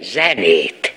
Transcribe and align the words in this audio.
zenét. 0.00 0.89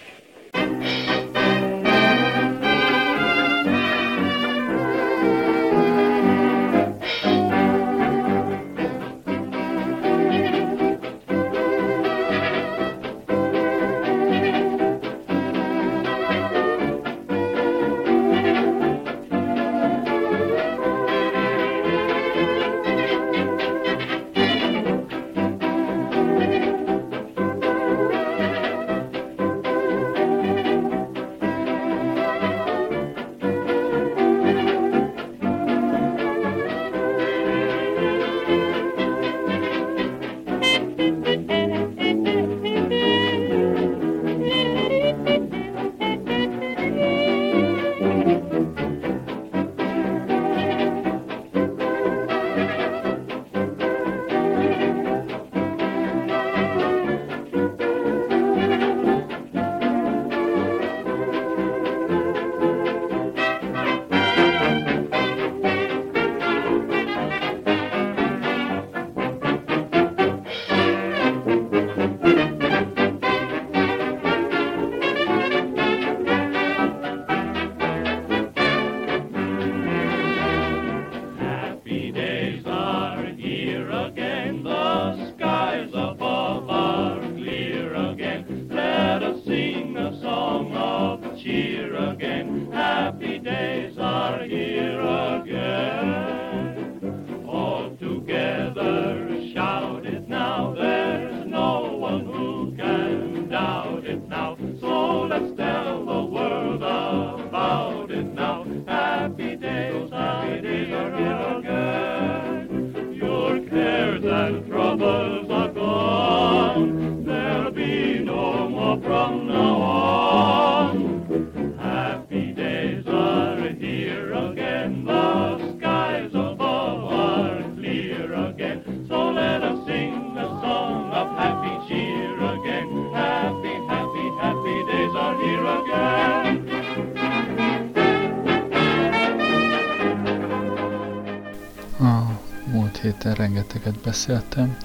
Beszéltem, 144.14 144.78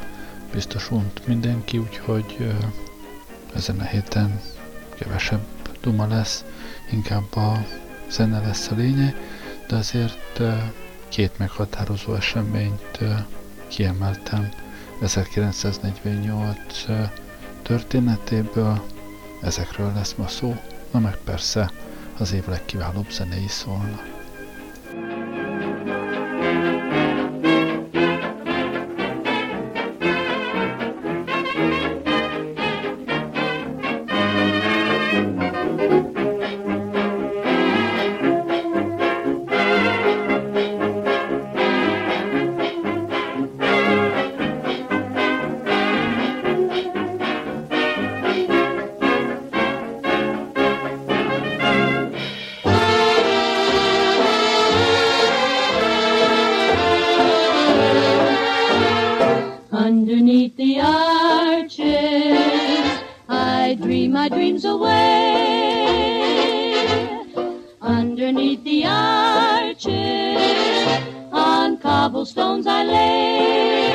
biztos 0.53 0.91
unt 0.91 1.27
mindenki, 1.27 1.79
úgyhogy 1.79 2.55
ezen 3.55 3.79
a 3.81 3.83
héten 3.83 4.41
kevesebb 4.99 5.47
duma 5.81 6.07
lesz, 6.07 6.45
inkább 6.91 7.37
a 7.37 7.67
zene 8.11 8.41
lesz 8.41 8.69
a 8.71 8.75
lényeg, 8.75 9.17
de 9.67 9.77
azért 9.77 10.41
két 11.09 11.39
meghatározó 11.39 12.15
eseményt 12.15 12.99
kiemeltem. 13.67 14.49
1948 15.03 16.85
történetéből, 17.63 18.87
ezekről 19.43 19.93
lesz 19.95 20.15
ma 20.15 20.29
szó, 20.29 20.57
na 20.91 20.99
meg 20.99 21.17
persze 21.25 21.71
az 22.19 22.33
év 22.33 22.47
legkiválóbb 22.47 23.11
zenei 23.11 23.49
szólnak. 23.49 24.08
Underneath 59.89 60.55
the 60.57 60.81
arches, 60.81 61.79
I 63.27 63.75
dream 63.81 64.13
my 64.13 64.29
dreams 64.29 64.67
away. 64.67 64.93
Underneath 67.81 68.63
the 68.65 68.85
arches, 68.85 69.87
on 71.33 71.79
cobblestones 71.79 72.67
I 72.67 72.83
lay. 72.85 73.87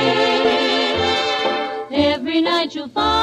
Every 1.92 2.42
night 2.42 2.74
you'll 2.74 2.88
find 2.88 3.23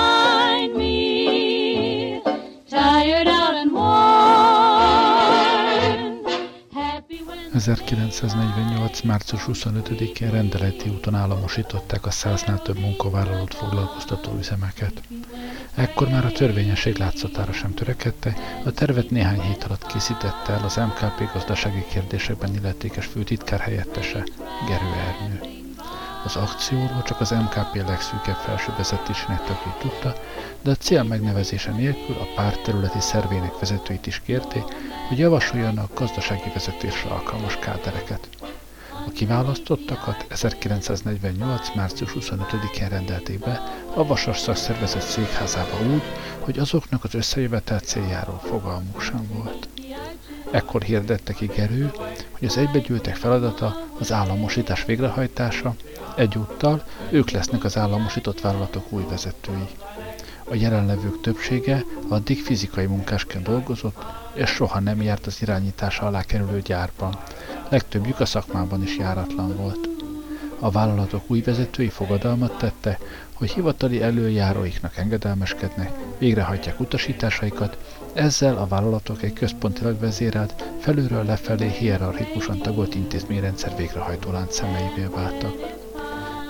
1948. 7.60 9.00
március 9.00 9.44
25-én 9.46 10.30
rendeleti 10.30 10.88
úton 10.88 11.14
államosították 11.14 12.06
a 12.06 12.10
száznál 12.10 12.62
több 12.62 12.78
munkavállalót 12.78 13.54
foglalkoztató 13.54 14.36
üzemeket. 14.38 15.02
Ekkor 15.74 16.08
már 16.08 16.24
a 16.24 16.32
törvényesség 16.32 16.96
látszatára 16.96 17.52
sem 17.52 17.74
törekedte, 17.74 18.36
a 18.64 18.70
tervet 18.70 19.10
néhány 19.10 19.40
hét 19.40 19.64
alatt 19.64 19.86
készítette 19.86 20.52
el 20.52 20.64
az 20.64 20.76
MKP 20.76 21.32
gazdasági 21.32 21.84
kérdésekben 21.90 22.54
illetékes 22.54 23.06
főtitkár 23.06 23.60
helyettese, 23.60 24.24
Gerő 24.68 24.92
Ernő. 25.08 25.40
Az 26.24 26.36
akcióról 26.36 27.02
csak 27.02 27.20
az 27.20 27.30
MKP 27.30 27.74
legszűkebb 27.86 28.36
felső 28.36 28.72
vezetésének 28.76 29.38
tagjai 29.38 29.74
tudta, 29.78 30.14
de 30.62 30.70
a 30.70 30.74
cél 30.74 31.02
megnevezése 31.02 31.70
nélkül 31.70 32.16
a 32.16 32.32
párt 32.34 32.62
területi 32.62 33.00
szervének 33.00 33.58
vezetőit 33.58 34.06
is 34.06 34.22
kérték, 34.24 34.64
hogy 35.08 35.18
javasoljanak 35.18 35.94
gazdasági 35.94 36.50
vezetésre 36.54 37.10
alkalmas 37.10 37.56
kádereket. 37.56 38.28
A 39.06 39.10
kiválasztottakat 39.10 40.26
1948. 40.28 41.74
március 41.74 42.12
25-én 42.20 42.88
rendelték 42.88 43.38
be 43.38 43.62
a 43.94 44.06
Vasas 44.06 44.38
szakszervezet 44.38 45.02
székházába 45.02 45.76
úgy, 45.92 46.02
hogy 46.38 46.58
azoknak 46.58 47.04
az 47.04 47.14
összejövetel 47.14 47.78
céljáról 47.78 48.40
fogalmuk 48.44 49.00
sem 49.00 49.28
volt. 49.32 49.68
Ekkor 50.50 50.82
hirdette 50.82 51.32
ki 51.32 51.46
Gerő, 51.46 51.90
hogy 52.30 52.48
az 52.48 52.56
egybegyűltek 52.56 53.16
feladata 53.16 53.76
az 53.98 54.12
államosítás 54.12 54.84
végrehajtása, 54.84 55.74
egyúttal 56.16 56.84
ők 57.10 57.30
lesznek 57.30 57.64
az 57.64 57.76
államosított 57.76 58.40
vállalatok 58.40 58.92
új 58.92 59.04
vezetői. 59.08 59.68
A 60.50 60.54
jelenlevők 60.54 61.20
többsége 61.20 61.84
addig 62.08 62.42
fizikai 62.42 62.86
munkásként 62.86 63.44
dolgozott, 63.44 64.04
és 64.32 64.50
soha 64.50 64.80
nem 64.80 65.02
járt 65.02 65.26
az 65.26 65.42
irányítása 65.42 66.06
alá 66.06 66.22
kerülő 66.22 66.60
gyárban. 66.60 67.18
Legtöbbjük 67.68 68.20
a 68.20 68.24
szakmában 68.24 68.82
is 68.82 68.96
járatlan 68.96 69.56
volt. 69.56 69.88
A 70.58 70.70
vállalatok 70.70 71.22
új 71.26 71.40
vezetői 71.40 71.88
fogadalmat 71.88 72.58
tette, 72.58 72.98
hogy 73.32 73.50
hivatali 73.50 74.02
előjáróiknak 74.02 74.96
engedelmeskednek, 74.96 75.90
végrehajtják 76.18 76.80
utasításaikat, 76.80 77.78
ezzel 78.12 78.56
a 78.56 78.66
vállalatok 78.66 79.22
egy 79.22 79.32
központilag 79.32 80.00
vezérelt, 80.00 80.64
felülről 80.80 81.24
lefelé 81.24 81.68
hierarchikusan 81.68 82.58
tagolt 82.58 82.94
intézményrendszer 82.94 83.76
végrehajtó 83.76 84.30
lánc 84.30 84.54
szemeivé 84.54 85.06
váltak. 85.14 85.54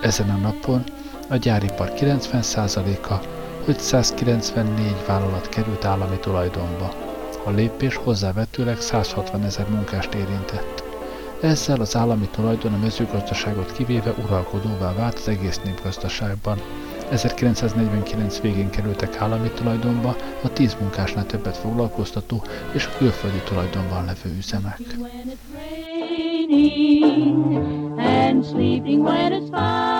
Ezen 0.01 0.29
a 0.29 0.37
napon 0.37 0.83
a 1.27 1.35
gyáripar 1.35 1.93
90%-a 1.95 3.39
594 3.65 4.95
vállalat 5.07 5.49
került 5.49 5.85
állami 5.85 6.17
tulajdonba. 6.19 6.93
A 7.43 7.49
lépés 7.49 7.95
hozzávetőleg 7.95 8.81
160 8.81 9.43
ezer 9.43 9.69
munkást 9.69 10.13
érintett. 10.13 10.83
Ezzel 11.41 11.81
az 11.81 11.95
állami 11.95 12.27
tulajdon 12.31 12.73
a 12.73 12.77
mezőgazdaságot 12.77 13.71
kivéve 13.71 14.13
uralkodóvá 14.25 14.93
vált 14.93 15.17
az 15.17 15.27
egész 15.27 15.59
népgazdaságban. 15.63 16.61
1949 17.09 18.39
végén 18.39 18.69
kerültek 18.69 19.17
állami 19.17 19.49
tulajdonba 19.49 20.15
a 20.43 20.53
10 20.53 20.77
munkásnál 20.79 21.25
többet 21.25 21.57
foglalkoztató 21.57 22.43
és 22.71 22.85
a 22.85 22.97
külföldi 22.97 23.41
tulajdonban 23.45 24.05
levő 24.05 24.35
üzemek. 24.37 24.79
and 27.97 28.45
sleeping 28.45 29.03
when 29.03 29.33
it's 29.33 29.49
fine. 29.49 29.90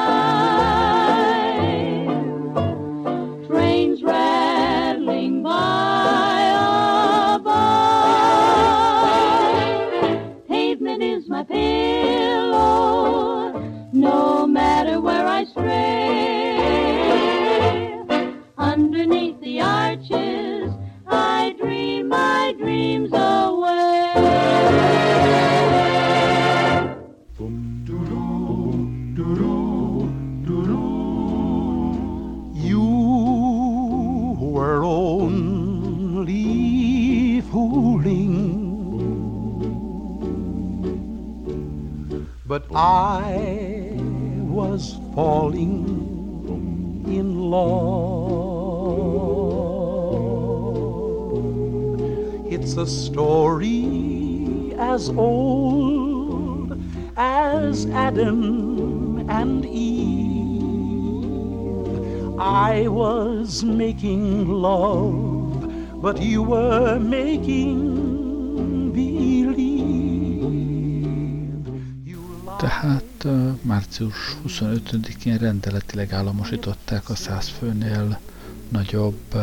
I 42.74 43.92
was 44.48 44.98
falling 45.14 47.04
in 47.06 47.52
love. 47.52 48.12
It's 52.50 52.78
a 52.78 52.88
story 52.88 54.74
as 54.78 55.10
old 55.10 56.82
as 57.18 57.88
Adam 57.88 59.30
and 59.30 59.66
Eve. 59.66 60.62
I 62.40 62.88
was 62.88 63.66
making 63.66 64.48
love, 64.48 66.02
but 66.02 66.22
you 66.22 66.42
were 66.42 66.98
making 67.00 68.01
Tehát 72.62 73.28
március 73.62 74.38
25-én 74.48 75.38
rendeletileg 75.38 76.14
államosították 76.14 77.10
a 77.10 77.16
100 77.16 77.48
főnél 77.48 78.20
nagyobb 78.70 79.36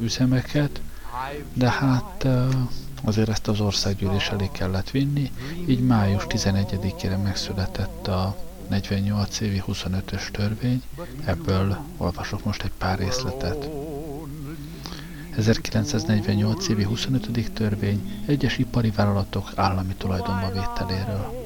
üzemeket, 0.00 0.80
de 1.52 1.70
hát 1.70 2.28
azért 3.04 3.28
ezt 3.28 3.48
az 3.48 3.60
országgyűlés 3.60 4.28
elé 4.28 4.48
kellett 4.52 4.90
vinni, 4.90 5.30
így 5.66 5.80
május 5.80 6.22
11-ére 6.28 7.22
megszületett 7.22 8.06
a 8.06 8.36
48 8.68 9.40
évi 9.40 9.62
25-ös 9.66 10.30
törvény, 10.30 10.82
ebből 11.24 11.78
olvasok 11.96 12.44
most 12.44 12.62
egy 12.62 12.72
pár 12.78 12.98
részletet. 12.98 13.68
1948 15.36 16.68
évi 16.68 16.82
25. 16.82 17.50
törvény 17.52 18.22
egyes 18.26 18.58
ipari 18.58 18.90
vállalatok 18.90 19.52
állami 19.54 19.94
tulajdonba 19.94 20.50
vételéről. 20.52 21.43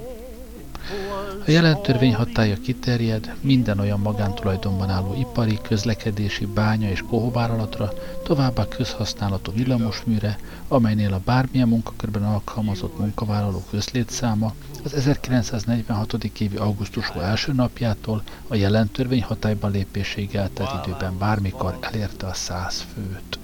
A 1.49 1.51
jelen 1.51 1.83
törvény 1.83 2.15
hatája 2.15 2.57
kiterjed 2.61 3.35
minden 3.41 3.79
olyan 3.79 4.01
magántulajdonban 4.01 4.91
álló 4.91 5.15
ipari, 5.15 5.59
közlekedési, 5.63 6.47
bánya 6.47 6.91
és 6.91 7.03
kohóvállalatra, 7.09 7.93
továbbá 8.25 8.69
közhasználatú 8.69 9.53
villamosműre, 9.53 10.39
amelynél 10.69 11.13
a 11.13 11.21
bármilyen 11.25 11.69
munkakörben 11.69 12.25
alkalmazott 12.25 12.99
munkavállaló 12.99 13.65
közlétszáma 13.71 14.55
az 14.85 14.95
1946. 14.95 16.25
évi 16.39 16.57
augusztus 16.57 17.09
első 17.09 17.53
napjától 17.53 18.23
a 18.49 18.55
jelen 18.55 18.89
törvény 18.89 19.23
hatályban 19.23 19.71
lépéséig 19.71 20.35
eltelt 20.35 20.87
időben 20.87 21.19
bármikor 21.19 21.79
elérte 21.81 22.27
a 22.27 22.35
száz 22.35 22.85
főt. 22.95 23.39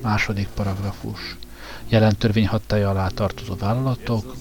Második 0.00 0.48
paragrafus. 0.54 1.36
Jelen 1.88 2.16
törvény 2.16 2.46
hatája 2.46 2.90
alá 2.90 3.08
tartozó 3.08 3.54
vállalatok, 3.54 4.34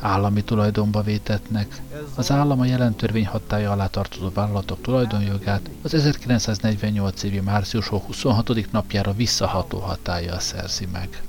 állami 0.00 0.42
tulajdonba 0.42 1.02
vétetnek. 1.02 1.80
Az 2.14 2.30
állam 2.30 2.60
a 2.60 2.64
jelen 2.64 2.94
hatája 3.24 3.70
alá 3.70 3.86
tartozó 3.86 4.30
vállalatok 4.34 4.80
tulajdonjogát 4.80 5.70
az 5.82 5.94
1948 5.94 7.22
évi 7.22 7.40
március 7.40 7.88
26. 7.88 8.70
napjára 8.72 9.12
visszaható 9.12 9.78
hatája 9.78 10.38
szerzi 10.38 10.88
meg. 10.92 11.22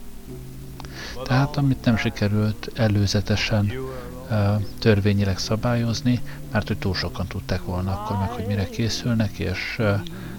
Tehát 1.24 1.57
amit 1.57 1.86
nem 1.86 1.98
sikerült 1.98 2.69
előzetesen 2.75 3.71
törvényileg 4.80 5.38
szabályozni, 5.38 6.21
mert 6.51 6.68
hogy 6.68 6.77
túl 6.77 6.94
sokan 6.94 7.27
tudták 7.27 7.63
volna 7.63 7.92
akkor 7.92 8.18
meg, 8.18 8.30
hogy 8.30 8.45
mire 8.45 8.69
készülnek, 8.69 9.39
és 9.39 9.81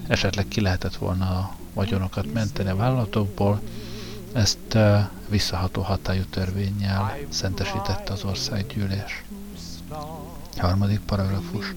esetleg 0.07 0.47
ki 0.47 0.61
lehetett 0.61 0.95
volna 0.95 1.25
a 1.25 1.55
vagyonokat 1.73 2.33
menteni 2.33 2.69
a 2.69 2.75
vállalatokból, 2.75 3.61
ezt 4.33 4.77
visszaható 5.29 5.81
hatályú 5.81 6.21
törvényjel 6.29 7.17
szentesítette 7.29 8.13
az 8.13 8.23
országgyűlés. 8.23 9.23
Harmadik 10.57 10.99
paragrafus. 10.99 11.75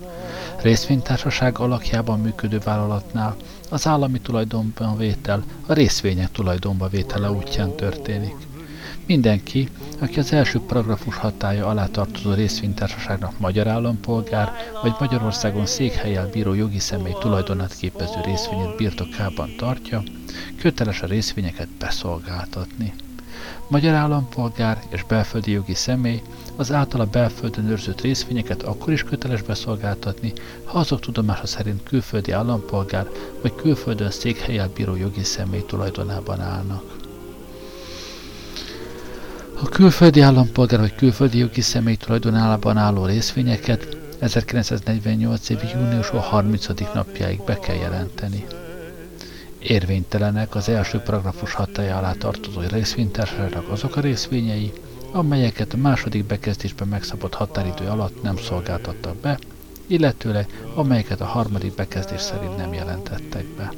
Részvénytársaság 0.62 1.58
alakjában 1.58 2.20
működő 2.20 2.58
vállalatnál 2.58 3.36
az 3.70 3.86
állami 3.86 4.20
tulajdonban 4.20 4.96
vétel 4.96 5.44
a 5.66 5.72
részvények 5.72 6.30
tulajdonba 6.30 6.88
vétele 6.88 7.30
útján 7.30 7.74
történik. 7.76 8.34
Mindenki, 9.06 9.68
aki 10.00 10.18
az 10.18 10.32
első 10.32 10.60
paragrafus 10.60 11.16
hatája 11.16 11.66
alá 11.66 11.86
tartozó 11.86 12.32
részvénytársaságnak 12.32 13.38
magyar 13.38 13.66
állampolgár, 13.66 14.52
vagy 14.82 14.94
Magyarországon 15.00 15.66
székhelyel 15.66 16.28
bíró 16.28 16.54
jogi 16.54 16.78
személy 16.78 17.14
tulajdonát 17.20 17.74
képező 17.74 18.20
részvényet 18.24 18.76
birtokában 18.76 19.54
tartja, 19.56 20.02
köteles 20.60 21.02
a 21.02 21.06
részvényeket 21.06 21.68
beszolgáltatni. 21.68 22.92
Magyar 23.68 23.94
állampolgár 23.94 24.82
és 24.88 25.02
belföldi 25.02 25.50
jogi 25.50 25.74
személy 25.74 26.22
az 26.56 26.72
általa 26.72 27.04
belföldön 27.04 27.68
őrzött 27.68 28.00
részvényeket 28.00 28.62
akkor 28.62 28.92
is 28.92 29.02
köteles 29.02 29.42
beszolgáltatni, 29.42 30.32
ha 30.64 30.78
azok 30.78 31.00
tudomása 31.00 31.46
szerint 31.46 31.82
külföldi 31.82 32.32
állampolgár 32.32 33.08
vagy 33.42 33.54
külföldön 33.54 34.10
székhelyel 34.10 34.70
bíró 34.74 34.96
jogi 34.96 35.24
személy 35.24 35.64
tulajdonában 35.66 36.40
állnak. 36.40 36.82
A 39.62 39.68
külföldi 39.68 40.20
állampolgár 40.20 40.80
vagy 40.80 40.94
külföldi 40.94 41.38
jogi 41.38 41.60
személy 41.60 41.96
tulajdonában 41.96 42.76
álló 42.76 43.06
részvényeket 43.06 43.96
1948 44.18 45.48
év 45.48 45.58
június 45.74 46.08
30. 46.08 46.66
napjáig 46.94 47.44
be 47.44 47.58
kell 47.58 47.76
jelenteni. 47.76 48.46
Érvénytelenek 49.64 50.54
az 50.54 50.68
első 50.68 50.98
paragrafus 50.98 51.52
hatája 51.52 51.96
alá 51.96 52.12
tartozó 52.12 52.60
részvénytársaságnak 52.60 53.68
azok 53.68 53.96
a 53.96 54.00
részvényei, 54.00 54.72
amelyeket 55.12 55.72
a 55.72 55.76
második 55.76 56.24
bekezdésben 56.24 56.88
megszabott 56.88 57.34
határidő 57.34 57.86
alatt 57.86 58.22
nem 58.22 58.36
szolgáltattak 58.36 59.16
be, 59.16 59.38
illetőleg 59.86 60.62
amelyeket 60.74 61.20
a 61.20 61.24
harmadik 61.24 61.74
bekezdés 61.74 62.20
szerint 62.20 62.56
nem 62.56 62.72
jelentettek 62.72 63.44
be. 63.44 63.72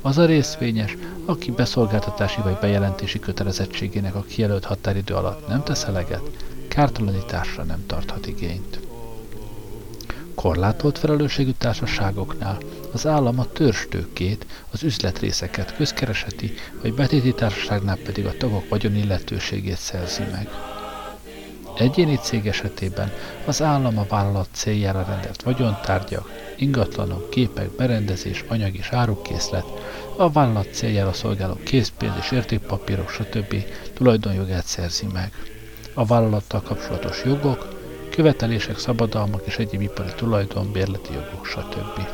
Az 0.00 0.18
a 0.18 0.26
részvényes, 0.26 0.96
aki 1.24 1.50
beszolgáltatási 1.50 2.40
vagy 2.40 2.58
bejelentési 2.60 3.18
kötelezettségének 3.18 4.14
a 4.14 4.24
kijelölt 4.28 4.64
határidő 4.64 5.14
alatt 5.14 5.48
nem 5.48 5.62
tesz 5.62 5.84
eleget, 5.84 6.30
kártalanításra 6.68 7.62
nem 7.62 7.86
tarthat 7.86 8.26
igényt. 8.26 8.87
Korlátolt 10.42 10.98
felelősségű 10.98 11.50
társaságoknál 11.50 12.58
az 12.92 13.06
állam 13.06 13.38
a 13.38 13.52
törstőkét, 13.52 14.46
az 14.70 14.82
üzletrészeket 14.82 15.76
közkereseti, 15.76 16.54
vagy 16.82 16.94
betéti 16.94 17.34
társaságnál 17.34 17.96
pedig 17.96 18.26
a 18.26 18.36
tagok 18.36 18.68
vagyonilletőségét 18.68 19.76
szerzi 19.76 20.22
meg. 20.30 20.48
Egyéni 21.76 22.16
cég 22.16 22.46
esetében 22.46 23.12
az 23.46 23.62
állam 23.62 23.98
a 23.98 24.06
vállalat 24.08 24.48
céljára 24.52 25.04
rendelt 25.08 25.42
vagyontárgyak, 25.42 26.30
ingatlanok, 26.56 27.30
képek, 27.30 27.70
berendezés, 27.70 28.44
anyag 28.48 28.76
és 28.76 28.88
árukészlet, 28.90 29.66
a 30.16 30.30
vállalat 30.30 30.72
céljára 30.72 31.12
szolgáló 31.12 31.58
készpénz 31.64 32.14
és 32.20 32.30
értékpapírok, 32.30 33.10
stb. 33.10 33.64
tulajdonjogát 33.94 34.66
szerzi 34.66 35.06
meg. 35.12 35.32
A 35.94 36.04
vállalattal 36.04 36.62
kapcsolatos 36.62 37.22
jogok, 37.24 37.77
követelések, 38.18 38.78
szabadalmak 38.78 39.46
és 39.46 39.58
egyéb 39.58 39.80
ipari 39.80 40.12
tulajdon, 40.16 40.72
bérleti 40.72 41.12
jogok, 41.12 41.46
stb. 41.46 42.08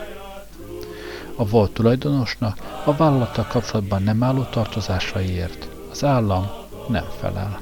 A 1.36 1.46
volt 1.46 1.72
tulajdonosnak 1.72 2.58
a 2.84 2.96
vállalattal 2.96 3.46
kapcsolatban 3.46 4.02
nem 4.02 4.22
álló 4.22 4.42
tartozásaiért 4.42 5.68
az 5.90 6.04
állam 6.04 6.50
nem 6.88 7.04
felel. 7.20 7.60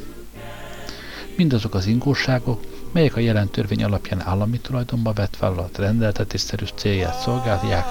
Mindazok 1.36 1.74
az 1.74 1.86
ingóságok, 1.86 2.60
melyek 2.92 3.16
a 3.16 3.20
jelen 3.20 3.48
törvény 3.48 3.84
alapján 3.84 4.20
állami 4.20 4.58
tulajdonba 4.58 5.12
vett 5.12 5.36
vállalat 5.36 5.78
rendeltetésszerű 5.78 6.64
célját 6.74 7.20
szolgálják, 7.20 7.86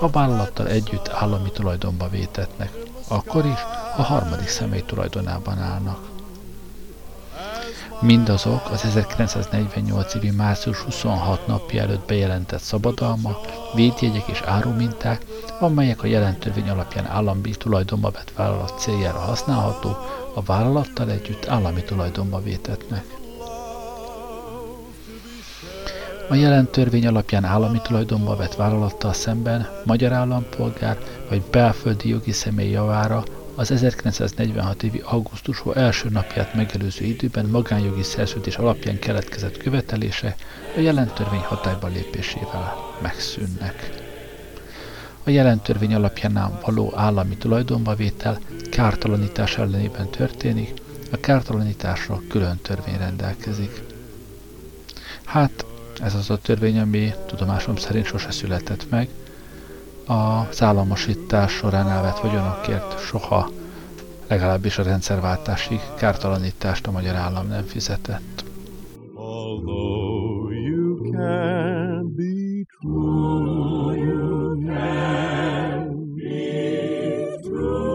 a 0.00 0.10
vállalattal 0.10 0.68
együtt 0.68 1.08
állami 1.08 1.50
tulajdonba 1.50 2.08
vétetnek, 2.08 2.72
akkor 3.08 3.46
is 3.46 3.60
a 3.96 4.02
harmadik 4.02 4.48
személy 4.48 4.82
tulajdonában 4.86 5.58
állnak. 5.58 6.15
Mindazok 8.00 8.70
az 8.70 8.84
1948 8.84 10.14
évi 10.14 10.30
március 10.30 10.78
26 10.78 11.46
napja 11.46 11.82
előtt 11.82 12.06
bejelentett 12.06 12.60
szabadalma, 12.60 13.36
védjegyek 13.74 14.28
és 14.28 14.40
áruminták, 14.40 15.26
amelyek 15.60 16.02
a 16.02 16.06
jelent 16.06 16.38
törvény 16.38 16.68
alapján 16.68 17.06
állami 17.06 17.50
tulajdonba 17.50 18.10
vett 18.10 18.32
vállalat 18.36 18.78
céljára 18.78 19.18
használható, 19.18 19.96
a 20.34 20.42
vállalattal 20.42 21.10
együtt 21.10 21.46
állami 21.48 21.82
tulajdonba 21.82 22.42
vétetnek. 22.42 23.04
A 26.28 26.34
jelent 26.34 26.70
törvény 26.70 27.06
alapján 27.06 27.44
állami 27.44 27.80
tulajdonba 27.82 28.36
vett 28.36 28.54
vállalattal 28.54 29.12
szemben 29.12 29.68
magyar 29.84 30.12
állampolgár 30.12 30.98
vagy 31.28 31.42
belföldi 31.42 32.08
jogi 32.08 32.32
személy 32.32 32.70
javára 32.70 33.24
az 33.56 33.70
1946 33.70 34.82
évi 34.82 35.02
augusztus 35.04 35.62
első 35.74 36.08
napját 36.08 36.54
megelőző 36.54 37.04
időben 37.04 37.46
magánjogi 37.46 38.02
szerződés 38.02 38.56
alapján 38.56 38.98
keletkezett 38.98 39.56
követelése 39.56 40.36
a 40.76 40.80
jelentörvény 40.80 41.40
hatályba 41.40 41.86
lépésével 41.86 42.76
megszűnnek. 43.02 43.90
A 45.24 45.30
jelentörvény 45.30 45.94
alapján 45.94 46.58
való 46.64 46.92
állami 46.96 47.36
tulajdonba 47.36 47.94
vétel 47.94 48.38
kártalanítás 48.70 49.58
ellenében 49.58 50.10
történik, 50.10 50.72
a 51.12 51.16
kártalanításra 51.16 52.22
külön 52.28 52.58
törvény 52.62 52.98
rendelkezik. 52.98 53.82
Hát, 55.24 55.64
ez 56.02 56.14
az 56.14 56.30
a 56.30 56.38
törvény, 56.38 56.78
ami 56.78 57.14
tudomásom 57.26 57.76
szerint 57.76 58.06
sose 58.06 58.30
született 58.30 58.90
meg, 58.90 59.08
az 60.06 60.62
államosítás 60.62 61.52
során 61.52 61.88
elvett 61.88 62.18
vagyonokért 62.18 62.98
soha, 62.98 63.50
legalábbis 64.28 64.78
a 64.78 64.82
rendszerváltásig 64.82 65.80
kártalanítást 65.96 66.86
a 66.86 66.90
magyar 66.90 67.14
állam 67.14 67.48
nem 67.48 67.62
fizetett. 67.62 68.44
Although 69.14 70.52
you 70.52 71.10
can 71.10 72.14
be 72.14 72.64
true, 72.80 73.96
you 73.96 74.64
can 74.66 76.14
be 76.14 77.38
true. 77.42 77.86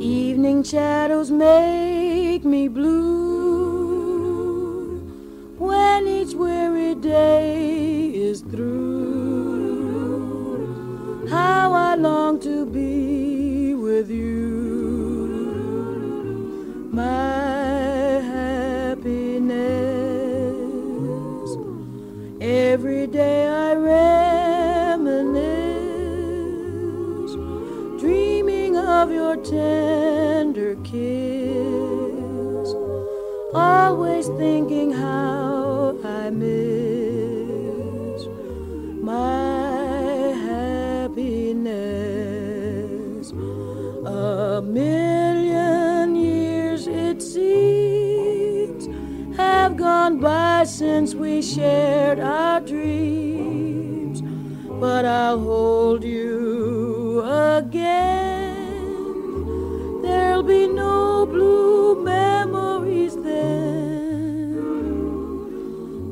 Evening 0.00 0.64
shadows 0.64 1.30
make 1.30 2.44
me 2.44 2.68
blue 2.68 3.25
day 7.00 8.10
is 8.14 8.40
through. 8.42 8.86
How 11.28 11.72
I 11.72 11.94
long 11.96 12.38
to 12.40 12.64
be 12.66 13.74
with 13.74 14.10
you, 14.10 15.28
my 16.92 18.20
happiness. 18.32 19.56
Every 22.40 23.06
day 23.06 23.46
I 23.46 23.74
reminisce, 23.74 25.34
dreaming 28.00 28.76
of 28.76 29.10
your 29.10 29.36
tender 29.36 30.76
kiss, 30.84 32.74
always 33.54 34.28
thinking 34.28 34.92
how 34.92 35.35
gone 50.06 50.20
by 50.20 50.62
since 50.62 51.16
we 51.16 51.42
shared 51.42 52.20
our 52.20 52.60
dreams, 52.60 54.22
but 54.80 55.04
I'll 55.04 55.40
hold 55.40 56.04
you 56.04 57.22
again. 57.24 58.52
There'll 60.02 60.44
be 60.44 60.68
no 60.68 61.26
blue 61.26 62.04
memories 62.04 63.16
then 63.16 64.52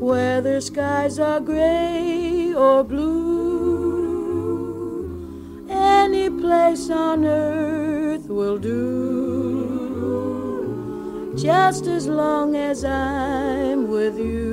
whether 0.01 0.61
skies 0.61 1.21
are 1.21 1.39
gray 1.39 2.53
or 2.53 2.83
blue, 2.83 3.15
any 5.71 6.29
place 6.31 6.91
on 6.91 7.25
earth 7.25 8.27
will 8.29 8.59
do, 8.59 9.14
just 11.45 11.87
as 11.89 12.07
long 12.07 12.57
as 12.57 12.87
I'm 12.87 13.87
with 13.87 14.19
you, 14.19 14.44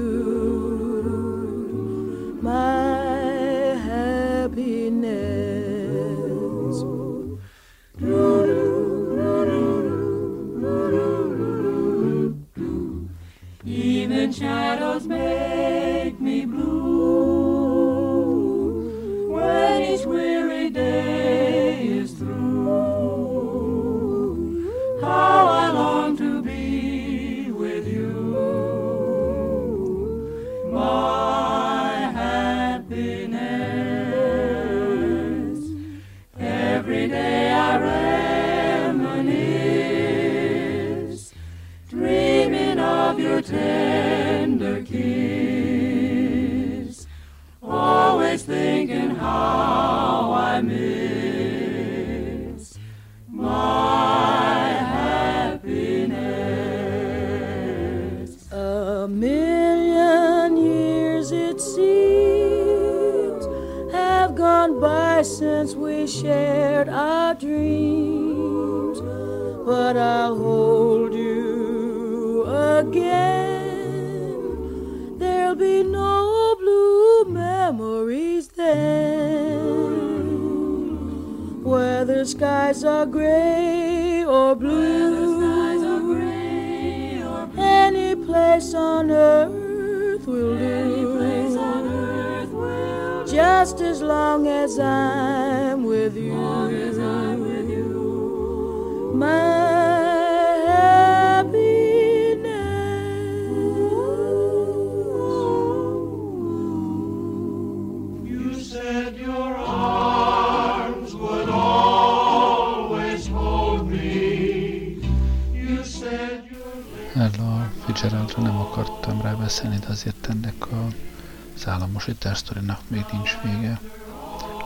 az 122.01 122.07
államosítás 122.07 122.37
sztorinak 122.37 122.79
még 122.87 123.05
nincs 123.11 123.37
vége. 123.43 123.79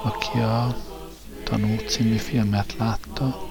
Aki 0.04 0.39
a 0.39 0.75
Tanú 1.44 1.75
című 1.88 2.15
filmet 2.15 2.75
látta, 2.77 3.48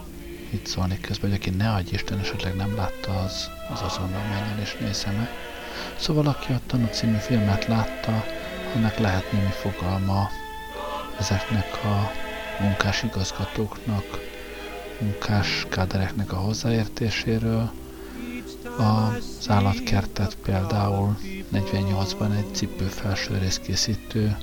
itt 0.50 0.67
szólni 0.67 1.00
közben, 1.00 1.31
hogy 1.31 1.38
aki 1.38 1.50
ne 1.50 1.73
adj 1.73 1.95
Isten 1.95 2.19
esetleg 2.19 2.55
nem 2.57 2.76
látta, 2.76 3.23
az, 3.23 3.50
az 3.73 3.83
azonnal 3.83 4.23
menjen 4.23 4.59
és 4.61 4.76
nézze 4.81 5.11
meg. 5.11 5.29
Szóval 5.97 6.26
aki 6.26 6.53
a 6.53 6.61
Tanú 6.67 6.87
című 6.87 7.17
filmet 7.17 7.67
látta, 7.67 8.25
annak 8.75 8.99
lehet 8.99 9.33
némi 9.33 9.50
fogalma 9.50 10.29
ezeknek 11.19 11.85
a 11.85 12.11
munkásigazgatóknak, 12.61 14.05
munkás 15.00 15.67
kádereknek 15.69 16.33
a 16.33 16.37
hozzáértéséről, 16.37 17.71
az 18.76 19.47
állatkertet 19.49 20.37
például 20.43 21.16
48-ban 21.52 22.37
egy 22.37 22.54
cipőfelső 22.54 23.38
részkészítő 23.38 24.37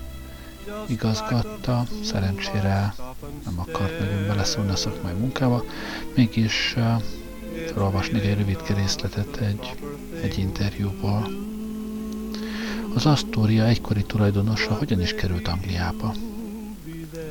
igazgatta, 0.88 1.84
szerencsére 2.04 2.94
nem 3.46 3.60
akart 3.60 4.00
nagyon 4.00 4.28
beleszólni 4.28 4.72
a 4.72 4.76
szakmai 4.76 5.14
munkába, 5.14 5.64
mégis 6.16 6.76
felolvasni 7.68 8.20
egy 8.20 8.38
rövid 8.38 8.60
részletet 8.76 9.38
egy, 9.38 9.76
egy 10.22 10.38
interjúból. 10.38 11.30
Az 12.96 13.06
Astoria 13.06 13.66
egykori 13.66 14.04
tulajdonosa 14.04 14.74
hogyan 14.74 15.02
is 15.02 15.14
került 15.14 15.48
Angliába? 15.48 16.14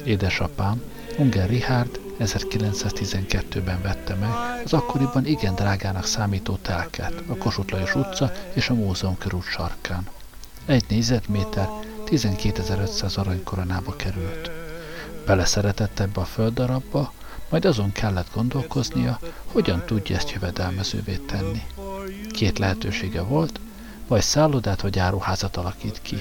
Édesapám, 0.04 0.82
Unger 1.18 1.48
Richard 1.48 2.00
1912-ben 2.20 3.82
vette 3.82 4.14
meg 4.14 4.30
az 4.64 4.72
akkoriban 4.72 5.26
igen 5.26 5.54
drágának 5.54 6.04
számító 6.04 6.56
telket 6.62 7.12
a 7.28 7.36
Kossuth 7.36 7.72
Lajos 7.72 7.94
utca 7.94 8.32
és 8.52 8.68
a 8.68 8.74
Múzeum 8.74 9.18
körút 9.18 9.44
sarkán. 9.44 10.08
Egy 10.66 10.84
négyzetméter 10.88 11.68
12.500 12.06 13.18
aranykoronába 13.18 13.96
került. 13.96 14.50
Beleszeretett 15.26 16.00
ebbe 16.00 16.20
a 16.20 16.24
földdarabba, 16.24 17.12
majd 17.48 17.64
azon 17.64 17.92
kellett 17.92 18.34
gondolkoznia, 18.34 19.18
hogyan 19.46 19.82
tudja 19.86 20.16
ezt 20.16 20.30
jövedelmezővé 20.30 21.16
tenni. 21.16 21.62
Két 22.30 22.58
lehetősége 22.58 23.22
volt, 23.22 23.60
vagy 24.06 24.22
szállodát 24.22 24.80
vagy 24.80 24.98
áruházat 24.98 25.56
alakít 25.56 26.00
ki. 26.02 26.16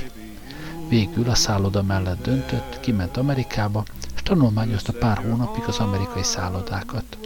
Végül 0.88 1.30
a 1.30 1.36
szálloda 1.36 1.84
mellett 1.84 2.22
döntött, 2.22 2.80
kiment 2.80 3.18
Amerikába, 3.18 3.84
Tanulmányozta 4.30 4.94
pár 4.94 5.18
hónapig 5.18 5.64
az 5.68 5.78
amerikai 5.78 6.24
szállodákat. 6.24 7.18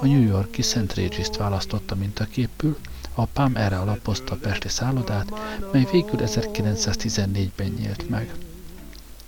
A 0.00 0.06
New 0.06 0.22
Yorki 0.22 0.62
St. 0.62 0.94
Regis-t 0.94 1.36
választotta 1.36 1.94
mintaképül, 1.94 2.76
apám 3.14 3.56
erre 3.56 3.78
alapozta 3.78 4.34
a 4.34 4.36
Pesti 4.36 4.68
szállodát, 4.68 5.32
mely 5.72 5.86
végül 5.92 6.18
1914-ben 6.18 7.74
nyílt 7.78 8.08
meg. 8.08 8.34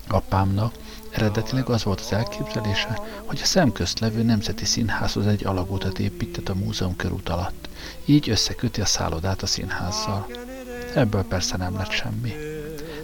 Apámnak 0.08 0.74
eredetileg 1.10 1.68
az 1.68 1.84
volt 1.84 2.00
az 2.00 2.12
elképzelése, 2.12 3.00
hogy 3.24 3.40
a 3.42 3.46
szemközt 3.46 3.98
levő 3.98 4.22
Nemzeti 4.22 4.64
Színházhoz 4.64 5.26
egy 5.26 5.46
alagútat 5.46 5.98
épített 5.98 6.48
a 6.48 6.54
múzeum 6.54 6.96
körút 6.96 7.28
alatt, 7.28 7.68
így 8.04 8.30
összeköti 8.30 8.80
a 8.80 8.86
szállodát 8.86 9.42
a 9.42 9.46
színházzal. 9.46 10.26
Ebből 10.94 11.22
persze 11.24 11.56
nem 11.56 11.76
lett 11.76 11.90
semmi. 11.90 12.32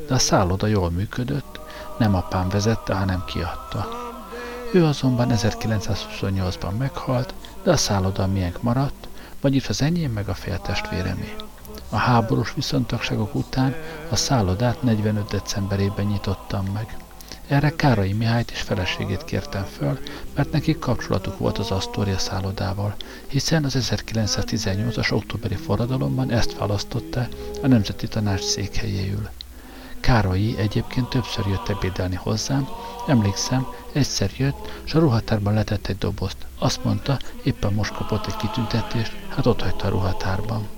De 0.08 0.14
a 0.14 0.18
szálloda 0.18 0.66
jól 0.66 0.90
működött, 0.90 1.57
nem 1.98 2.14
apám 2.14 2.48
vezette, 2.48 2.94
hanem 2.94 3.24
kiadta. 3.26 3.88
Ő 4.72 4.84
azonban 4.84 5.28
1928-ban 5.34 6.76
meghalt, 6.78 7.34
de 7.62 7.70
a 7.70 7.76
szálloda 7.76 8.26
miénk 8.26 8.62
maradt, 8.62 9.08
vagyis 9.40 9.68
az 9.68 9.82
enyém 9.82 10.12
meg 10.12 10.28
a 10.28 10.34
féltestvéremé. 10.34 11.34
A 11.90 11.96
háborús 11.96 12.54
viszontagságok 12.54 13.34
után 13.34 13.74
a 14.10 14.16
szállodát 14.16 14.82
45. 14.82 15.28
decemberében 15.30 16.06
nyitottam 16.06 16.64
meg. 16.64 16.96
Erre 17.48 17.70
Kárai 17.76 18.12
Mihályt 18.12 18.50
és 18.50 18.60
feleségét 18.60 19.24
kértem 19.24 19.64
föl, 19.64 19.98
mert 20.34 20.52
nekik 20.52 20.78
kapcsolatuk 20.78 21.38
volt 21.38 21.58
az 21.58 21.70
Astoria 21.70 22.18
szállodával, 22.18 22.94
hiszen 23.26 23.64
az 23.64 23.76
1918-as 23.78 25.12
októberi 25.12 25.54
forradalomban 25.54 26.30
ezt 26.30 26.58
választotta 26.58 27.28
a 27.62 27.66
Nemzeti 27.66 28.08
Tanács 28.08 28.42
székhelyéül. 28.42 29.28
Károlyi 30.00 30.58
egyébként 30.58 31.08
többször 31.08 31.46
jött 31.46 31.68
ebédelni 31.68 32.14
hozzám, 32.14 32.68
emlékszem, 33.06 33.66
egyszer 33.92 34.30
jött, 34.36 34.80
s 34.84 34.94
a 34.94 34.98
ruhatárban 34.98 35.54
letett 35.54 35.86
egy 35.86 35.98
dobozt. 35.98 36.36
Azt 36.58 36.84
mondta, 36.84 37.18
éppen 37.42 37.72
most 37.72 37.94
kapott 37.94 38.26
egy 38.26 38.36
kitüntetést, 38.36 39.16
hát 39.28 39.46
ott 39.46 39.62
hagyta 39.62 39.86
a 39.86 39.90
ruhatárban. 39.90 40.68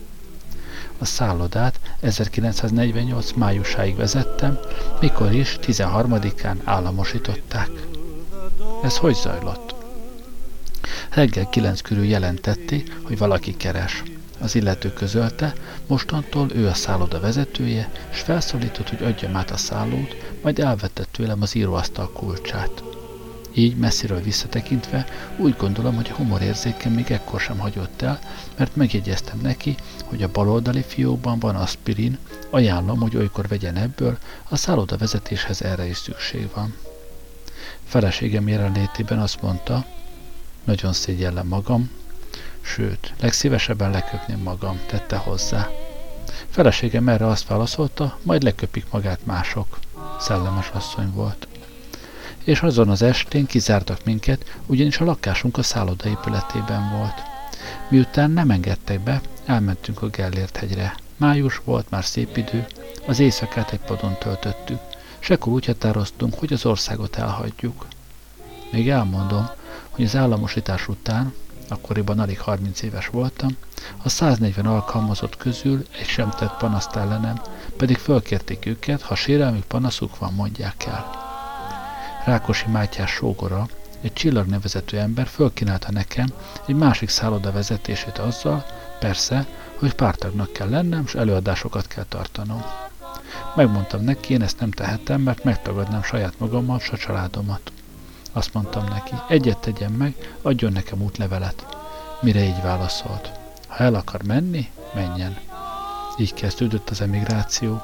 A 0.98 1.04
szállodát 1.04 1.80
1948 2.00 3.32
májusáig 3.32 3.96
vezettem, 3.96 4.58
mikor 5.00 5.32
is 5.32 5.58
13-án 5.62 6.56
államosították. 6.64 7.70
Ez 8.82 8.96
hogy 8.96 9.14
zajlott? 9.14 9.74
Reggel 11.10 11.48
9 11.48 11.80
körül 11.80 12.04
jelentették, 12.04 12.96
hogy 13.02 13.18
valaki 13.18 13.56
keres. 13.56 14.02
Az 14.40 14.54
illető 14.54 14.92
közölte, 14.92 15.52
mostantól 15.86 16.50
ő 16.54 16.66
a 16.66 16.74
szálloda 16.74 17.20
vezetője, 17.20 17.90
és 18.10 18.20
felszólított, 18.20 18.88
hogy 18.88 19.02
adjam 19.02 19.36
át 19.36 19.50
a 19.50 19.56
szállót, 19.56 20.16
majd 20.42 20.58
elvette 20.58 21.04
tőlem 21.10 21.42
az 21.42 21.54
íróasztal 21.54 22.10
kulcsát. 22.12 22.82
Így 23.54 23.76
messziről 23.76 24.20
visszatekintve 24.20 25.06
úgy 25.36 25.56
gondolom, 25.56 25.94
hogy 25.94 26.10
a 26.12 26.16
humorérzékem 26.16 26.92
még 26.92 27.10
ekkor 27.10 27.40
sem 27.40 27.58
hagyott 27.58 28.02
el, 28.02 28.18
mert 28.56 28.76
megjegyeztem 28.76 29.38
neki, 29.42 29.76
hogy 30.04 30.22
a 30.22 30.30
baloldali 30.30 30.82
fiókban 30.86 31.38
van 31.38 31.56
aspirin, 31.56 32.18
ajánlom, 32.50 33.00
hogy 33.00 33.16
olykor 33.16 33.48
vegyen 33.48 33.76
ebből, 33.76 34.18
a 34.48 34.56
szálloda 34.56 34.96
vezetéshez 34.96 35.62
erre 35.62 35.86
is 35.86 35.96
szükség 35.96 36.48
van. 36.54 36.74
Feleségem 37.84 38.48
jelenlétében 38.48 39.18
azt 39.18 39.42
mondta, 39.42 39.86
nagyon 40.64 40.92
szégyellem 40.92 41.46
magam, 41.46 41.90
Sőt, 42.60 43.14
legszívesebben 43.20 43.90
leköpném 43.90 44.38
magam, 44.38 44.80
tette 44.86 45.16
hozzá. 45.16 45.68
Feleségem 46.50 47.08
erre 47.08 47.26
azt 47.26 47.46
válaszolta, 47.46 48.18
majd 48.22 48.42
leköpik 48.42 48.86
magát 48.90 49.26
mások. 49.26 49.78
Szellemes 50.18 50.70
asszony 50.74 51.10
volt. 51.12 51.48
És 52.44 52.62
azon 52.62 52.88
az 52.88 53.02
estén 53.02 53.46
kizártak 53.46 54.04
minket, 54.04 54.58
ugyanis 54.66 54.98
a 54.98 55.04
lakásunk 55.04 55.58
a 55.58 55.62
szálloda 55.62 56.08
épületében 56.08 56.90
volt. 56.90 57.22
Miután 57.88 58.30
nem 58.30 58.50
engedtek 58.50 59.00
be, 59.00 59.20
elmentünk 59.44 60.02
a 60.02 60.08
Gellért 60.08 60.56
hegyre. 60.56 60.94
Május 61.16 61.60
volt, 61.64 61.90
már 61.90 62.04
szép 62.04 62.36
idő, 62.36 62.66
az 63.06 63.18
éjszakát 63.18 63.72
egy 63.72 63.80
padon 63.80 64.18
töltöttük, 64.18 64.80
s 65.18 65.30
ekkor 65.30 65.52
úgy 65.52 65.66
határoztunk, 65.66 66.34
hogy 66.34 66.52
az 66.52 66.66
országot 66.66 67.16
elhagyjuk. 67.16 67.86
Még 68.70 68.88
elmondom, 68.88 69.50
hogy 69.90 70.04
az 70.04 70.16
államosítás 70.16 70.88
után 70.88 71.34
akkoriban 71.70 72.18
alig 72.18 72.40
30 72.40 72.82
éves 72.82 73.06
voltam, 73.06 73.56
a 74.02 74.08
140 74.08 74.66
alkalmazott 74.66 75.36
közül 75.36 75.86
egy 75.98 76.06
sem 76.06 76.30
tett 76.30 76.56
panaszt 76.56 76.96
ellenem, 76.96 77.40
pedig 77.76 77.96
fölkérték 77.96 78.66
őket, 78.66 79.02
ha 79.02 79.14
sérelmük 79.14 79.64
panaszuk 79.64 80.18
van, 80.18 80.32
mondják 80.32 80.84
el. 80.86 81.10
Rákosi 82.24 82.68
Mátyás 82.68 83.10
sógora, 83.10 83.68
egy 84.00 84.12
csillag 84.12 84.46
nevezető 84.46 84.98
ember 84.98 85.26
fölkínálta 85.26 85.92
nekem 85.92 86.26
egy 86.66 86.74
másik 86.74 87.08
szálloda 87.08 87.52
vezetését 87.52 88.18
azzal, 88.18 88.64
persze, 88.98 89.46
hogy 89.78 89.94
pártagnak 89.94 90.52
kell 90.52 90.68
lennem, 90.68 91.02
és 91.06 91.14
előadásokat 91.14 91.86
kell 91.86 92.04
tartanom. 92.08 92.62
Megmondtam 93.56 94.00
neki, 94.00 94.32
én 94.32 94.42
ezt 94.42 94.60
nem 94.60 94.70
tehetem, 94.70 95.20
mert 95.20 95.44
megtagadnám 95.44 96.02
saját 96.02 96.38
magammal, 96.38 96.80
s 96.80 96.90
a 96.90 96.96
családomat. 96.96 97.72
Azt 98.32 98.54
mondtam 98.54 98.84
neki, 98.84 99.14
egyet 99.28 99.58
tegyen 99.58 99.92
meg, 99.92 100.36
adjon 100.42 100.72
nekem 100.72 101.02
útlevelet. 101.02 101.66
Mire 102.20 102.42
így 102.42 102.62
válaszolt. 102.62 103.30
Ha 103.66 103.84
el 103.84 103.94
akar 103.94 104.22
menni, 104.22 104.70
menjen. 104.94 105.38
Így 106.18 106.34
kezdődött 106.34 106.90
az 106.90 107.00
emigráció. 107.00 107.82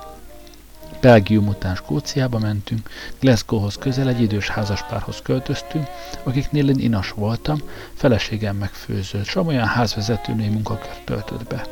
Belgium 1.00 1.46
után 1.46 1.74
Skóciába 1.74 2.38
mentünk, 2.38 2.90
Glasgowhoz 3.20 3.76
közel 3.76 4.08
egy 4.08 4.20
idős 4.20 4.48
házaspárhoz 4.48 5.20
költöztünk, 5.22 5.86
akiknél 6.22 6.68
én 6.68 6.78
inas 6.78 7.10
voltam, 7.10 7.58
feleségem 7.94 8.56
megfőzött, 8.56 9.24
s 9.24 9.36
olyan 9.36 9.66
házvezetőnél 9.66 10.50
munkakört 10.50 11.04
töltött 11.04 11.46
be. 11.46 11.66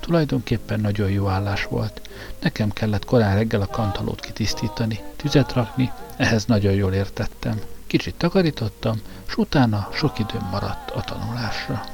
Tulajdonképpen 0.00 0.80
nagyon 0.80 1.10
jó 1.10 1.28
állás 1.28 1.64
volt. 1.64 2.00
Nekem 2.40 2.70
kellett 2.70 3.04
korán 3.04 3.34
reggel 3.34 3.60
a 3.60 3.66
kantalót 3.66 4.20
kitisztítani, 4.20 5.00
tüzet 5.16 5.52
rakni, 5.52 5.92
ehhez 6.16 6.44
nagyon 6.44 6.72
jól 6.72 6.92
értettem. 6.92 7.60
Kicsit 7.86 8.14
takarítottam, 8.14 9.00
s 9.26 9.36
utána 9.36 9.88
sok 9.92 10.18
időm 10.18 10.48
maradt 10.50 10.90
a 10.90 11.00
tanulásra. 11.00 11.93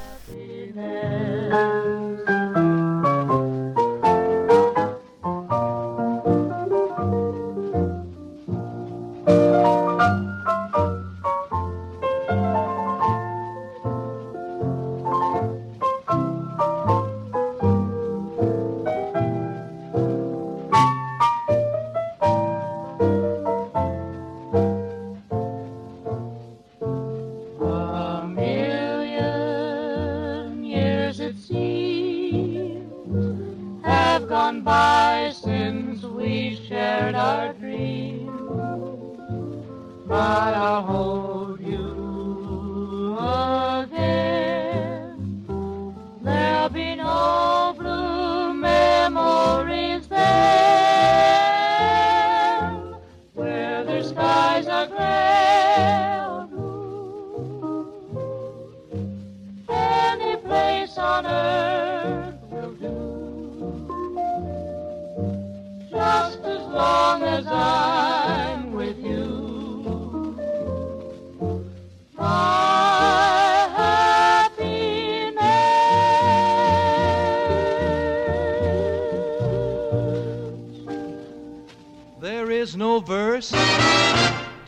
para 40.11 40.81
home. 40.81 41.30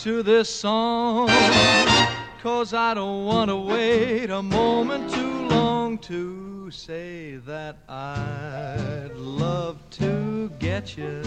This 0.04 0.50
song. 0.50 1.30
Cause 2.42 2.74
I 2.74 2.94
don't 2.94 3.24
want 3.24 3.50
to 3.50 3.56
wait 3.56 4.30
a 4.30 4.42
moment 4.42 5.10
too 5.10 5.48
long 5.48 5.98
to 6.00 6.70
say 6.72 7.38
that 7.46 7.78
I'd 7.88 9.12
love 9.16 9.78
to 9.92 10.52
get 10.60 10.98
you 10.98 11.24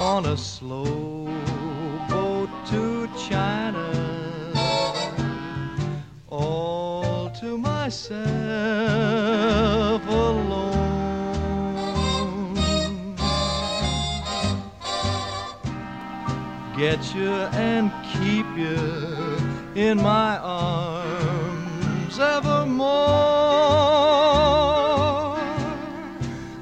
on 0.00 0.26
a 0.26 0.36
slow 0.36 1.26
boat 2.08 2.50
to 2.70 3.08
China. 3.28 3.86
All 6.28 7.30
to 7.40 7.56
myself 7.56 8.87
get 16.78 17.12
you 17.12 17.32
and 17.58 17.90
keep 18.04 18.46
you 18.56 18.78
in 19.74 20.00
my 20.00 20.38
arms 20.38 22.16
evermore. 22.20 22.86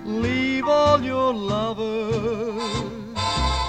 Leave 0.07 0.67
all 0.67 1.03
your 1.03 1.35
lovers 1.35 2.55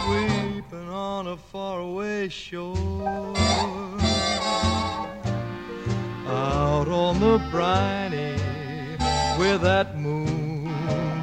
weeping 0.09 0.89
on 0.89 1.27
a 1.27 1.35
faraway 1.35 2.29
shore. 2.29 3.35
Out 6.27 6.87
on 6.87 7.19
the 7.19 7.39
briny 7.51 8.37
with 9.37 9.59
that 9.63 9.97
moon 9.97 10.71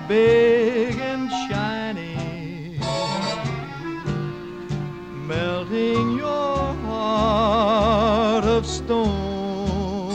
big 0.07 0.54
of 8.65 8.71
stone. 8.71 10.11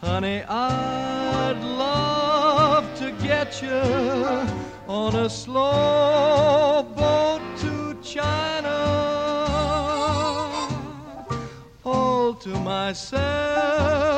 Honey, 0.00 0.42
I'd 0.42 1.60
love 1.62 2.84
to 2.98 3.10
get 3.26 3.62
you 3.62 3.82
on 4.88 5.14
a 5.14 5.28
slow 5.28 6.86
boat 6.96 7.42
to 7.58 7.96
China, 8.02 8.78
all 11.84 12.34
to 12.34 12.48
myself 12.60 14.17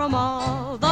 from 0.00 0.14
all 0.14 0.78
the 0.78 0.89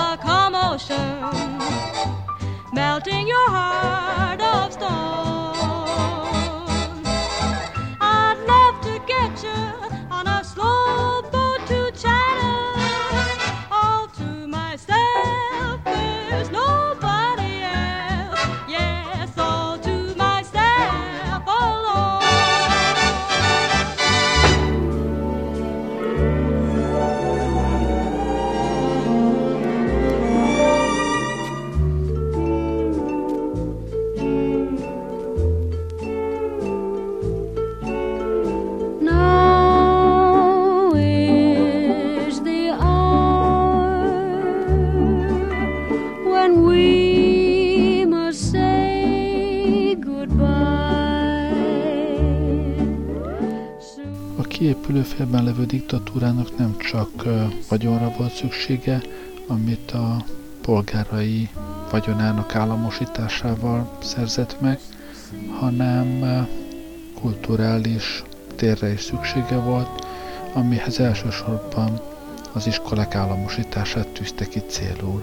kiépülő 54.99 55.17
félben 55.17 55.45
levő 55.45 55.67
diktatúrának 55.67 56.59
nem 56.59 56.77
csak 56.79 57.11
vagyonra 57.69 58.13
volt 58.19 58.33
szüksége, 58.33 59.01
amit 59.47 59.91
a 59.91 60.25
polgárai 60.63 61.49
vagyonának 61.91 62.55
államosításával 62.55 63.99
szerzett 64.03 64.61
meg, 64.61 64.79
hanem 65.61 66.25
kulturális 67.21 68.23
térre 68.55 68.93
is 68.93 69.01
szüksége 69.01 69.57
volt, 69.57 70.07
amihez 70.53 71.01
elsősorban 71.01 72.01
az 72.53 72.67
iskolák 72.67 73.15
államosítását 73.15 74.09
tűzte 74.09 74.45
ki 74.45 74.61
célul. 74.67 75.23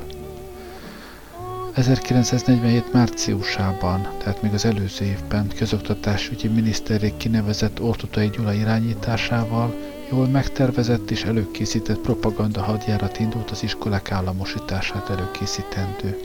1947. 1.76 2.94
márciusában, 2.94 4.08
tehát 4.18 4.42
még 4.42 4.54
az 4.54 4.66
előző 4.66 5.06
évben 5.06 5.48
közoktatásügyi 5.56 6.48
miniszterék 6.48 7.18
kinevezett 7.18 7.82
Ortutai 7.82 8.30
Gyula 8.30 8.54
irányításával 8.54 9.76
jól 10.12 10.28
megtervezett 10.28 11.12
és 11.12 11.24
előkészített 11.24 12.00
propaganda 12.00 12.62
hadjárat 12.62 13.20
indult 13.20 13.52
az 13.52 13.64
iskolák 13.64 14.12
államosítását 14.12 15.10
előkészítendő. 15.10 16.20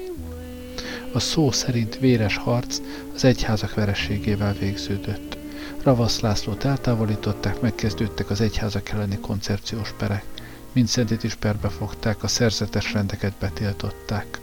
A 1.12 1.18
szó 1.18 1.50
szerint 1.50 1.98
véres 1.98 2.36
harc 2.36 2.80
az 3.14 3.24
egyházak 3.24 3.74
vereségével 3.74 4.52
végződött. 4.52 5.38
Ravasz 5.82 6.20
Lászlót 6.20 6.64
eltávolították, 6.64 7.60
megkezdődtek 7.60 8.30
az 8.30 8.40
egyházak 8.40 8.88
elleni 8.88 9.18
koncepciós 9.18 9.94
perek. 9.98 10.24
Mindszentit 10.72 11.24
is 11.24 11.34
perbe 11.34 11.68
fogták, 11.68 12.22
a 12.22 12.28
szerzetes 12.28 12.92
rendeket 12.92 13.32
betiltották. 13.40 14.40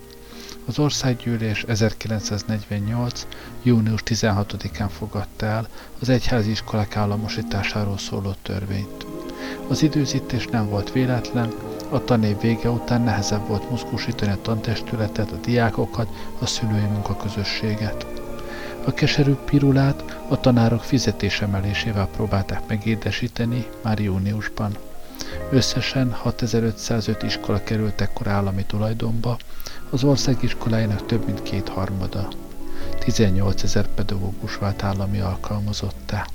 Az 0.67 0.79
országgyűlés 0.79 1.63
1948. 1.67 3.27
június 3.63 4.01
16-án 4.05 4.89
fogadta 4.97 5.45
el 5.45 5.67
az 5.99 6.09
egyházi 6.09 6.49
iskolák 6.49 6.95
államosításáról 6.95 7.97
szóló 7.97 8.35
törvényt. 8.41 9.05
Az 9.67 9.81
időzítés 9.83 10.47
nem 10.47 10.69
volt 10.69 10.91
véletlen, 10.91 11.53
a 11.89 12.03
tanév 12.03 12.39
vége 12.39 12.69
után 12.69 13.01
nehezebb 13.01 13.47
volt 13.47 13.69
mozgósítani 13.69 14.31
a 14.31 14.41
tantestületet, 14.41 15.31
a 15.31 15.35
diákokat, 15.35 16.07
a 16.39 16.45
szülői 16.45 16.85
munkaközösséget. 16.85 18.05
A 18.85 18.93
keserű 18.93 19.33
pirulát 19.33 20.19
a 20.27 20.39
tanárok 20.39 20.83
fizetésemelésével 20.83 22.07
próbálták 22.07 22.67
megédesíteni 22.67 23.67
már 23.83 23.99
júniusban. 23.99 24.77
Összesen 25.51 26.11
6505 26.11 27.23
iskola 27.23 27.63
került 27.63 28.01
ekkor 28.01 28.27
állami 28.27 28.65
tulajdonba, 28.65 29.37
az 29.89 30.03
ország 30.03 30.37
iskoláinak 30.43 31.05
több 31.05 31.25
mint 31.25 31.43
kétharmada. 31.43 32.27
18 32.99 33.63
ezer 33.63 33.87
pedagógus 33.87 34.57
vált 34.57 34.83
állami 34.83 35.19
alkalmazottá. 35.19 36.25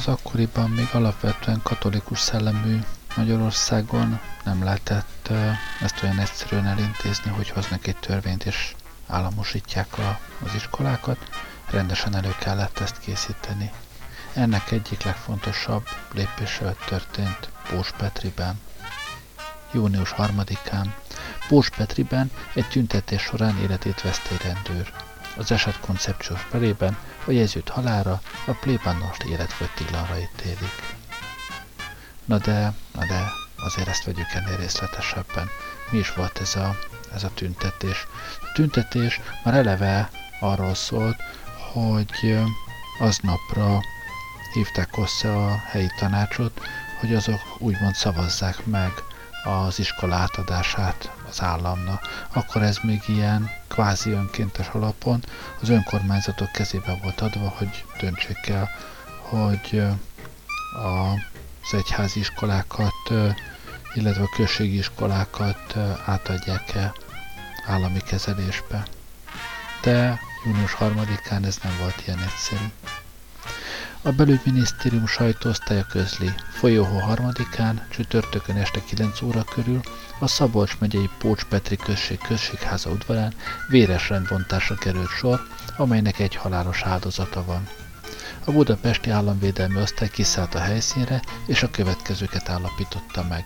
Az 0.00 0.08
akkoriban 0.08 0.70
még 0.70 0.88
alapvetően 0.92 1.60
katolikus 1.62 2.20
szellemű 2.20 2.78
Magyarországon 3.16 4.20
nem 4.44 4.64
lehetett 4.64 5.30
ezt 5.80 6.02
olyan 6.02 6.18
egyszerűen 6.18 6.66
elintézni, 6.66 7.30
hogy 7.30 7.50
hoznak 7.50 7.86
egy 7.86 7.96
törvényt 7.96 8.44
és 8.44 8.74
államosítják 9.06 9.98
a, 9.98 10.18
az 10.44 10.54
iskolákat, 10.54 11.18
rendesen 11.70 12.16
elő 12.16 12.34
kellett 12.38 12.78
ezt 12.78 12.98
készíteni. 12.98 13.70
Ennek 14.32 14.70
egyik 14.70 15.02
legfontosabb 15.02 15.86
lépése 16.12 16.74
történt 16.86 17.48
Bós 17.70 17.90
Petriben. 17.96 18.60
Június 19.72 20.14
3-án 20.16 20.86
Bós 21.48 21.70
Petriben 21.70 22.30
egy 22.54 22.68
tüntetés 22.68 23.22
során 23.22 23.58
életét 23.58 24.02
veszte 24.02 24.30
egy 24.30 24.42
rendőr. 24.42 24.92
Az 25.36 25.50
eset 25.50 25.80
koncepciós 25.80 26.40
felében 26.40 26.96
a 27.30 27.32
jegyzőt 27.32 27.68
halára, 27.68 28.20
a 28.46 28.52
plébánost 28.52 29.22
életfogytiglanra 29.22 30.18
ítélik. 30.18 30.96
Na 32.24 32.38
de, 32.38 32.72
na 32.92 33.06
de, 33.06 33.32
azért 33.56 33.88
ezt 33.88 34.04
vegyük 34.04 34.32
ennél 34.34 34.56
részletesebben. 34.56 35.48
Mi 35.90 35.98
is 35.98 36.14
volt 36.14 36.38
ez 36.40 36.56
a, 36.56 36.78
ez 37.14 37.24
a 37.24 37.30
tüntetés? 37.34 38.06
A 38.40 38.52
tüntetés 38.54 39.20
már 39.44 39.54
eleve 39.54 40.10
arról 40.40 40.74
szólt, 40.74 41.16
hogy 41.72 42.38
aznapra 43.00 43.80
hívták 44.52 44.96
össze 44.96 45.36
a 45.36 45.56
helyi 45.56 45.90
tanácsot, 45.98 46.60
hogy 47.00 47.14
azok 47.14 47.40
úgymond 47.58 47.94
szavazzák 47.94 48.66
meg 48.66 48.92
az 49.44 49.78
iskola 49.78 50.14
átadását 50.14 51.10
az 51.28 51.42
államnak. 51.42 52.26
Akkor 52.32 52.62
ez 52.62 52.78
még 52.82 53.02
ilyen 53.06 53.50
kvázi 53.68 54.10
önkéntes 54.10 54.68
alapon 54.68 55.24
az 55.60 55.68
önkormányzatok 55.68 56.52
kezébe 56.52 56.98
volt 57.02 57.20
adva, 57.20 57.48
hogy 57.48 57.84
döntsék 58.00 58.48
el, 58.48 58.70
hogy 59.20 59.82
az 60.72 61.74
egyházi 61.74 62.20
iskolákat, 62.20 63.12
illetve 63.94 64.22
a 64.22 64.36
községi 64.36 64.76
iskolákat 64.76 65.76
átadják-e 66.04 66.92
állami 67.66 68.00
kezelésbe. 68.00 68.86
De 69.82 70.20
június 70.44 70.76
3-án 70.80 71.44
ez 71.44 71.58
nem 71.62 71.76
volt 71.80 72.02
ilyen 72.06 72.18
egyszerű. 72.18 72.64
A 74.02 74.10
belügyminisztérium 74.10 75.06
sajtóosztálya 75.06 75.84
közli. 75.84 76.30
Folyóhó 76.50 76.98
harmadikán, 76.98 77.86
csütörtökön 77.90 78.56
este 78.56 78.80
9 78.84 79.22
óra 79.22 79.44
körül 79.44 79.80
a 80.18 80.26
Szabolcs 80.26 80.78
megyei 80.78 81.10
Pócs 81.18 81.44
Petri 81.44 81.76
község 81.76 82.18
községháza 82.18 82.90
udvarán 82.90 83.34
véres 83.68 84.08
rendbontásra 84.08 84.74
került 84.74 85.08
sor, 85.08 85.40
amelynek 85.76 86.18
egy 86.18 86.34
halálos 86.34 86.82
áldozata 86.82 87.44
van. 87.44 87.68
A 88.44 88.52
budapesti 88.52 89.10
államvédelmi 89.10 89.80
osztály 89.80 90.08
kiszállt 90.08 90.54
a 90.54 90.60
helyszínre, 90.60 91.22
és 91.46 91.62
a 91.62 91.70
következőket 91.70 92.48
állapította 92.48 93.26
meg. 93.28 93.44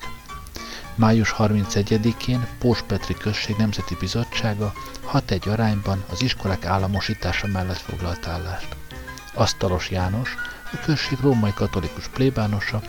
Május 0.95 1.35
31-én 1.39 2.47
Pós 2.59 2.83
Petri 2.83 3.15
Község 3.15 3.57
Nemzeti 3.57 3.97
Bizottsága 4.01 4.73
6-1 5.13 5.49
arányban 5.49 6.05
az 6.11 6.23
iskolák 6.23 6.65
államosítása 6.65 7.47
mellett 7.47 7.79
foglalt 7.79 8.27
állást. 8.27 8.84
Asztalos 9.35 9.91
János, 9.91 10.35
a 10.73 10.77
község 10.85 11.19
római 11.21 11.53
katolikus 11.55 12.09
plébánosa, 12.09 12.83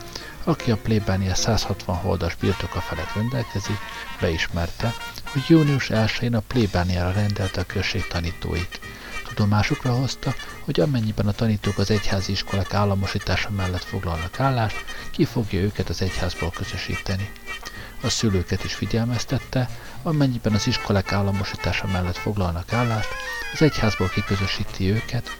aki 0.43 0.71
a 0.71 0.77
plébánia 0.77 1.35
160 1.35 1.95
holdas 1.95 2.35
birtoka 2.35 2.79
felett 2.79 3.13
rendelkezik, 3.13 3.77
beismerte, 4.19 4.93
hogy 5.25 5.43
június 5.47 5.87
1-én 5.89 6.35
a 6.35 6.39
plébániára 6.39 7.11
rendelte 7.11 7.61
a 7.61 7.65
község 7.65 8.07
tanítóit. 8.07 8.79
Tudomásukra 9.27 9.93
hozta, 9.93 10.33
hogy 10.59 10.79
amennyiben 10.79 11.27
a 11.27 11.31
tanítók 11.31 11.77
az 11.77 11.91
egyházi 11.91 12.31
iskolák 12.31 12.73
államosítása 12.73 13.49
mellett 13.49 13.83
foglalnak 13.83 14.39
állást, 14.39 14.85
ki 15.11 15.25
fogja 15.25 15.59
őket 15.59 15.89
az 15.89 16.01
egyházból 16.01 16.51
közösíteni. 16.51 17.31
A 18.05 18.09
szülőket 18.09 18.63
is 18.63 18.73
figyelmeztette, 18.73 19.69
amennyiben 20.03 20.53
az 20.53 20.67
iskolák 20.67 21.11
államosítása 21.11 21.87
mellett 21.87 22.17
foglalnak 22.17 22.73
állást, 22.73 23.09
az 23.53 23.61
egyházból 23.61 24.07
kiközösíti 24.07 24.91
őket. 24.91 25.37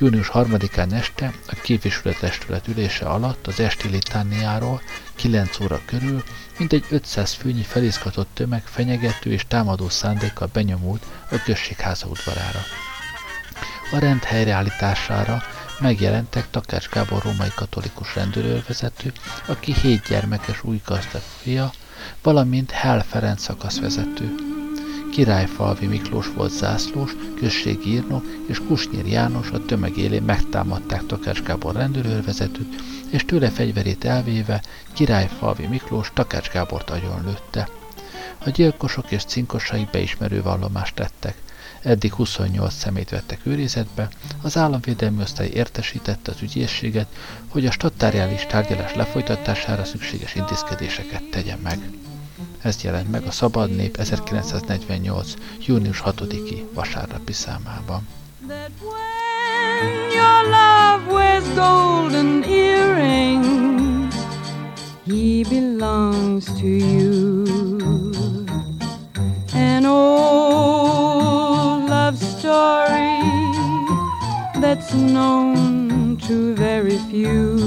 Június 0.00 0.30
3-án 0.32 0.92
este 0.92 1.32
a 1.46 1.54
képviselőtestület 1.54 2.68
ülése 2.68 3.04
alatt 3.04 3.46
az 3.46 3.60
esti 3.60 3.88
litániáról 3.88 4.82
9 5.14 5.60
óra 5.60 5.80
körül 5.84 6.24
mintegy 6.58 6.84
500 6.90 7.32
főnyi 7.32 7.62
felizgatott 7.62 8.28
tömeg 8.34 8.62
fenyegető 8.64 9.32
és 9.32 9.44
támadó 9.48 9.88
szándékkal 9.88 10.48
benyomult 10.52 11.06
a 11.30 11.42
községháza 11.44 12.06
udvarára. 12.06 12.60
A 13.92 13.98
rend 13.98 14.24
helyreállítására 14.24 15.42
megjelentek 15.80 16.50
Takács 16.50 16.88
Gábor 16.88 17.22
római 17.22 17.52
katolikus 17.54 18.14
rendőrőrvezető, 18.14 19.12
aki 19.46 19.74
hét 19.74 20.06
gyermekes 20.08 20.64
új 20.64 20.80
gazdag 20.84 21.22
fia, 21.42 21.72
valamint 22.22 22.70
Hell 22.70 23.02
Ferenc 23.02 23.42
szakaszvezető. 23.42 24.34
Királyfalvi 25.12 25.86
Miklós 25.86 26.32
volt 26.34 26.50
zászlós, 26.50 27.16
községi 27.36 27.90
írnok 27.90 28.24
és 28.46 28.58
Kusnyír 28.58 29.06
János 29.06 29.50
a 29.50 29.64
tömeg 29.64 29.96
élén 29.96 30.22
megtámadták 30.22 31.06
Takács 31.06 31.42
Gábor 31.42 31.74
rendőrőrvezetőt, 31.74 32.82
és 33.10 33.24
tőle 33.24 33.50
fegyverét 33.50 34.04
elvéve 34.04 34.62
Királyfalvi 34.92 35.66
Miklós 35.66 36.10
Takács 36.14 36.50
Gábort 36.50 36.90
agyon 36.90 37.24
lőtte. 37.24 37.68
A 38.44 38.50
gyilkosok 38.50 39.10
és 39.10 39.24
cinkosai 39.24 39.88
beismerő 39.92 40.42
vallomást 40.42 40.94
tettek. 40.94 41.41
Eddig 41.82 42.12
28 42.12 42.74
szemét 42.74 43.10
vettek 43.10 43.40
őrizetbe, 43.42 44.08
az 44.42 44.56
államvédelmi 44.56 45.22
osztály 45.22 45.48
értesítette 45.48 46.32
az 46.32 46.42
ügyészséget, 46.42 47.06
hogy 47.48 47.66
a 47.66 47.70
stattáriális 47.70 48.46
tárgyalás 48.46 48.94
lefolytatására 48.94 49.84
szükséges 49.84 50.34
intézkedéseket 50.34 51.22
tegyen 51.30 51.58
meg. 51.58 51.78
Ez 52.62 52.82
jelent 52.82 53.10
meg 53.10 53.22
a 53.22 53.30
Szabad 53.30 53.76
Nép 53.76 53.96
1948. 53.96 55.34
június 55.66 56.02
6-i 56.04 56.64
vasárnapi 56.72 57.32
számában. 57.32 58.08
He 65.04 65.42
belongs 65.50 66.44
to 66.44 66.66
you. 66.66 67.44
An 69.54 69.84
old 69.84 70.31
that's 74.62 74.94
known 74.94 76.16
to 76.16 76.54
very 76.54 76.96
few. 77.10 77.58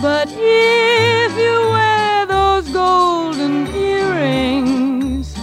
But 0.00 0.28
if 0.30 1.32
you 1.36 1.70
wear 1.74 2.26
those 2.26 2.70
golden 2.70 3.66
earrings, 3.74 5.36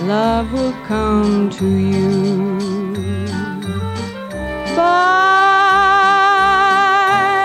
love 0.00 0.50
will 0.50 0.72
come 0.86 1.50
to 1.50 1.66
you. 1.66 2.56
By 4.74 5.10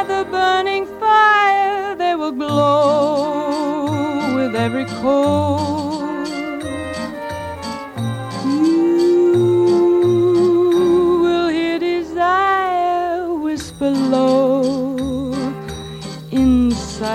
the 0.08 0.24
burning 0.32 0.86
fire, 1.02 1.96
they 1.98 2.16
will 2.16 2.32
glow 2.32 4.36
with 4.38 4.56
every 4.56 4.86
coal. 5.02 5.81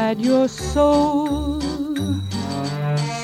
Inside 0.07 0.25
your 0.25 0.49
soul. 0.49 1.61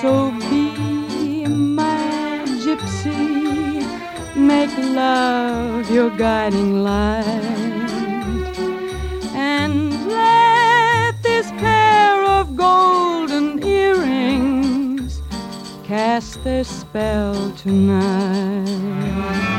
So 0.00 0.30
be 0.50 1.46
my 1.46 2.44
gypsy, 2.64 3.86
make 4.34 4.76
love 4.78 5.90
your 5.90 6.10
guiding 6.10 6.82
light, 6.82 7.24
and 9.34 10.08
let 10.08 11.22
this 11.22 11.50
pair 11.52 12.24
of 12.24 12.56
golden 12.56 13.62
earrings 13.62 15.22
cast 15.84 16.42
their 16.42 16.64
spell 16.64 17.52
tonight. 17.52 19.51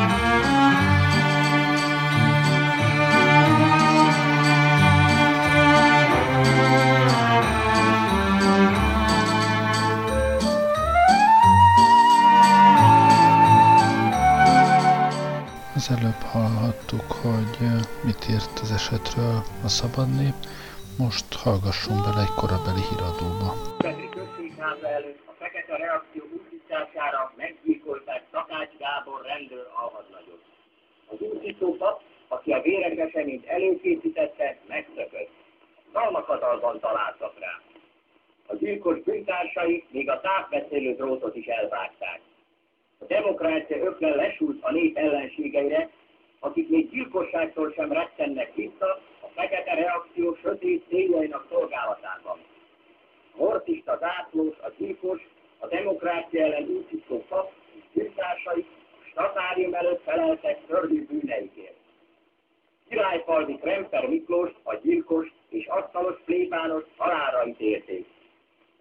Az 15.83 15.95
előbb 15.99 16.23
hallhattuk, 16.35 17.07
hogy 17.23 17.55
mit 18.07 18.21
írt 18.33 18.55
az 18.63 18.71
esetről 18.79 19.37
a 19.67 19.69
Szabad 19.79 20.09
Nép, 20.19 20.37
most 21.03 21.27
hallgassunk 21.43 21.99
bele 22.05 22.21
egy 22.27 22.35
korabeli 22.41 22.83
híradóba. 22.89 23.49
Petri 23.85 24.09
községháza 24.17 24.87
előtt 24.97 25.21
a 25.31 25.33
fekete 25.41 25.75
reakció 25.83 26.23
úszítására 26.37 27.21
meggyilkolták 27.41 28.21
Szakács 28.33 28.73
Gábor 28.83 29.19
rendőr 29.31 29.67
alhadnagyot. 29.81 30.43
Az 31.11 31.19
úszító 31.31 31.67
pap, 31.81 31.97
aki 32.27 32.51
a 32.51 32.61
véres 32.61 32.97
eseményt 33.07 33.45
előkészítette, 33.45 34.47
megszökött. 34.67 35.33
Szalmakatalban 35.93 36.79
találtak 36.79 37.33
rá. 37.39 37.53
A 38.51 38.55
gyilkos 38.55 38.97
bűntársai 38.99 39.85
még 39.89 40.09
a 40.09 40.21
távbeszélő 40.21 40.95
drótot 40.95 41.35
is 41.35 41.45
elvágták. 41.45 42.21
A 43.03 43.05
demokrácia 43.05 43.77
öklen 43.77 44.15
lesúlt 44.15 44.63
a 44.63 44.71
nép 44.71 44.97
ellenségeire, 44.97 45.89
akik 46.39 46.69
még 46.69 46.89
gyilkosságtól 46.89 47.71
sem 47.71 47.91
rettennek 47.91 48.55
vissza 48.55 49.01
a 49.21 49.27
fekete 49.33 49.73
reakció 49.73 50.35
sötét 50.41 50.83
céljainak 50.87 51.47
szolgálatában. 51.49 52.37
Mortista 53.35 53.97
zászlós, 53.99 54.57
a 54.57 54.71
gyilkos, 54.77 55.27
a 55.59 55.67
demokrácia 55.67 56.43
ellen 56.43 56.63
úszító 56.63 57.25
pap 57.27 57.51
bűntársai 57.93 58.65
a 58.91 59.05
statárium 59.11 59.73
előtt 59.73 60.03
feleltek 60.03 60.65
törvű 60.65 61.05
bűneikért. 61.05 61.77
Királyfalvi 62.89 63.57
Kremper 63.57 64.07
Miklós, 64.07 64.51
a 64.63 64.75
gyilkos 64.75 65.27
és 65.49 65.65
asztalos 65.65 66.15
plébános 66.25 66.83
halálra 66.97 67.47
ítélték. 67.47 68.05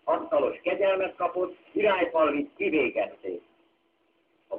Asztalos 0.04 0.60
kegyelmet 0.62 1.16
kapott, 1.16 1.56
királyfalvit 1.72 2.50
kivégezték. 2.56 3.42
A 4.52 4.56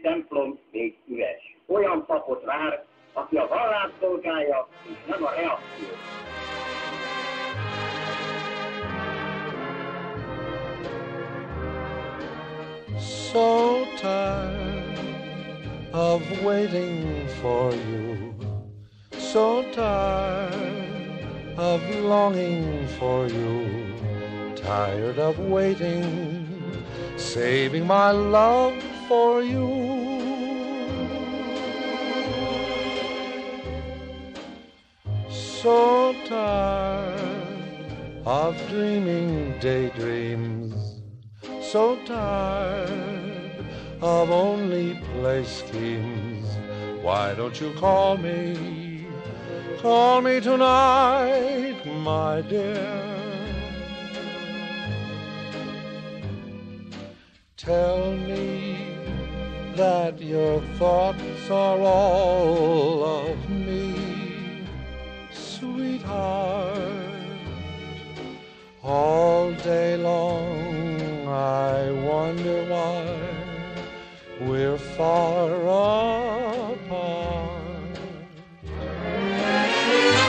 templom 0.00 0.58
még 0.70 0.96
üres. 1.08 1.56
Olyan 1.66 2.04
papot 2.06 2.44
vár, 2.44 2.84
aki 3.12 3.36
a 3.36 3.46
szolgálja, 4.00 4.68
és 4.82 4.96
nem 5.06 5.24
a. 5.24 5.58
So 12.98 13.84
tired 14.00 14.98
of 15.92 16.42
waiting 16.44 17.28
for 17.40 17.72
you. 17.72 18.34
So 19.18 19.62
tired 19.70 21.26
of 21.56 21.80
longing 22.02 22.86
for 22.98 23.26
you. 23.26 23.64
Tired 24.54 25.18
of 25.18 25.38
waiting, 25.38 26.72
saving 27.16 27.86
my 27.86 28.10
love 28.10 28.95
for 29.08 29.42
you. 29.42 29.66
So 35.30 36.14
tired 36.26 37.92
of 38.24 38.56
dreaming 38.68 39.58
daydreams. 39.60 41.02
So 41.60 41.96
tired 42.04 43.64
of 44.00 44.30
only 44.30 45.00
play 45.12 45.44
schemes. 45.44 46.46
Why 47.02 47.34
don't 47.34 47.60
you 47.60 47.72
call 47.74 48.16
me? 48.16 49.06
Call 49.78 50.20
me 50.20 50.40
tonight, 50.40 51.84
my 51.86 52.42
dear. 52.42 53.16
Tell 57.56 58.12
me 58.12 58.85
that 59.76 60.18
your 60.22 60.62
thoughts 60.78 61.50
are 61.50 61.78
all 61.80 63.04
of 63.28 63.50
me, 63.50 64.64
sweetheart. 65.30 66.80
All 68.82 69.52
day 69.52 69.98
long 69.98 71.28
I 71.28 71.90
wonder 71.90 72.64
why 72.70 73.04
we're 74.40 74.78
far 74.78 75.52
apart. 76.72 77.98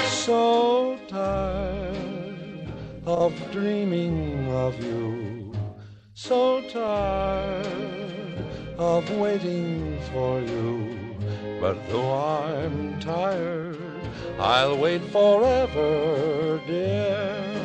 So 0.09 0.99
tired 1.07 2.69
of 3.05 3.33
dreaming 3.51 4.51
of 4.51 4.83
you, 4.83 5.53
so 6.13 6.61
tired 6.69 7.96
of 8.77 9.09
waiting 9.17 9.99
for 10.11 10.39
you. 10.39 10.97
But 11.59 11.77
though 11.89 12.13
I'm 12.13 12.99
tired, 12.99 13.77
I'll 14.39 14.77
wait 14.77 15.01
forever, 15.05 16.61
dear. 16.67 17.56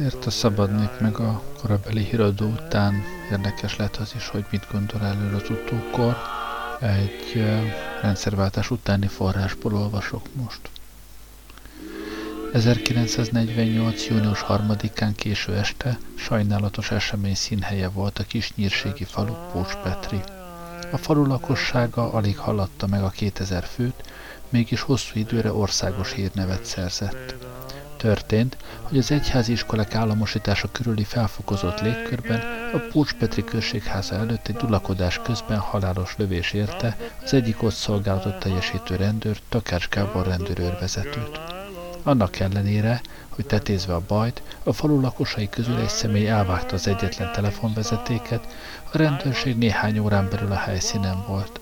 Azért 0.00 0.26
a 0.26 0.30
szabad 0.30 0.74
nép 0.74 1.00
meg 1.00 1.18
a 1.18 1.42
korabeli 1.58 2.04
híradó 2.04 2.46
után 2.46 3.02
érdekes 3.30 3.76
lett 3.76 3.96
az 3.96 4.12
is, 4.16 4.28
hogy 4.28 4.44
mit 4.50 4.66
gondol 4.72 5.02
előre 5.02 5.36
az 5.36 5.50
utókor. 5.50 6.16
Egy 6.80 7.44
rendszerváltás 8.02 8.70
utáni 8.70 9.06
forrásból 9.06 9.74
olvasok 9.74 10.26
most. 10.34 10.60
1948. 12.52 14.06
június 14.06 14.44
3-án 14.48 15.12
késő 15.16 15.56
este 15.56 15.98
sajnálatos 16.14 16.90
esemény 16.90 17.34
színhelye 17.34 17.88
volt 17.88 18.18
a 18.18 18.24
kis 18.24 18.54
nyírségi 18.54 19.04
falu 19.04 19.34
Pócs-Petri. 19.52 20.20
A 20.92 20.96
falu 20.96 21.26
lakossága 21.26 22.12
alig 22.12 22.38
haladta 22.38 22.86
meg 22.86 23.02
a 23.02 23.10
2000 23.10 23.64
főt, 23.64 24.02
mégis 24.48 24.80
hosszú 24.80 25.18
időre 25.18 25.52
országos 25.52 26.12
hírnevet 26.12 26.64
szerzett. 26.64 27.39
Történt, 28.00 28.56
hogy 28.82 28.98
az 28.98 29.10
egyházi 29.10 29.52
iskolák 29.52 29.94
államosítása 29.94 30.68
körüli 30.72 31.04
felfokozott 31.04 31.80
légkörben 31.80 32.40
a 32.72 32.78
Pócs-Petri 32.78 33.44
községháza 33.44 34.14
előtt 34.14 34.48
egy 34.48 34.54
dulakodás 34.56 35.20
közben 35.22 35.58
halálos 35.58 36.14
lövés 36.16 36.52
érte 36.52 36.96
az 37.22 37.34
egyik 37.34 37.62
ott 37.62 37.74
szolgálatot 37.74 38.38
teljesítő 38.38 38.96
rendőr, 38.96 39.38
Takács 39.48 39.88
Gábor 39.88 40.26
rendőrőrvezetőt. 40.26 41.40
Annak 42.02 42.38
ellenére, 42.38 43.00
hogy 43.28 43.46
tetézve 43.46 43.94
a 43.94 44.02
bajt, 44.06 44.42
a 44.62 44.72
falu 44.72 45.00
lakosai 45.00 45.48
közül 45.48 45.76
egy 45.76 45.88
személy 45.88 46.28
elvágta 46.28 46.74
az 46.74 46.86
egyetlen 46.86 47.32
telefonvezetéket, 47.32 48.54
a 48.92 48.98
rendőrség 48.98 49.56
néhány 49.56 49.98
órán 49.98 50.28
belül 50.30 50.52
a 50.52 50.56
helyszínen 50.56 51.24
volt. 51.26 51.60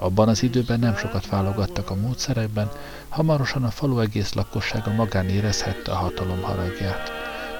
Abban 0.00 0.28
az 0.28 0.42
időben 0.42 0.78
nem 0.78 0.96
sokat 0.96 1.28
válogattak 1.28 1.90
a 1.90 1.94
módszerekben, 1.94 2.70
hamarosan 3.08 3.64
a 3.64 3.70
falu 3.70 4.00
egész 4.00 4.32
lakossága 4.32 4.90
magán 4.90 5.28
érezhette 5.28 5.92
a 5.92 5.96
hatalom 5.96 6.42
haragját. 6.42 7.10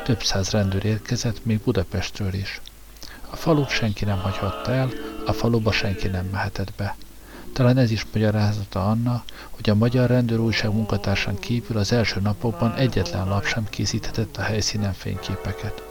Több 0.05 0.23
száz 0.23 0.51
rendőr 0.51 0.85
érkezett, 0.85 1.45
még 1.45 1.61
Budapestről 1.61 2.35
is. 2.35 2.61
A 3.31 3.37
falut 3.37 3.69
senki 3.69 4.05
nem 4.05 4.19
hagyhatta 4.19 4.73
el, 4.73 4.89
a 5.27 5.33
faluba 5.33 5.73
senki 5.73 6.09
nem 6.09 6.27
mehetett 6.33 6.73
be. 6.77 6.97
Talán 7.53 7.77
ez 7.77 7.91
is 7.91 8.07
magyarázata 8.13 8.89
annak, 8.89 9.25
hogy 9.51 9.71
a 9.71 9.75
magyar 9.75 10.09
rendőr 10.09 10.39
újság 10.39 10.73
munkatársán 10.73 11.39
kívül 11.39 11.77
az 11.77 11.93
első 11.93 12.21
napokban 12.21 12.75
egyetlen 12.75 13.29
lap 13.29 13.45
sem 13.45 13.67
készíthetett 13.71 14.37
a 14.37 14.43
helyszínen 14.43 14.93
fényképeket. 14.93 15.83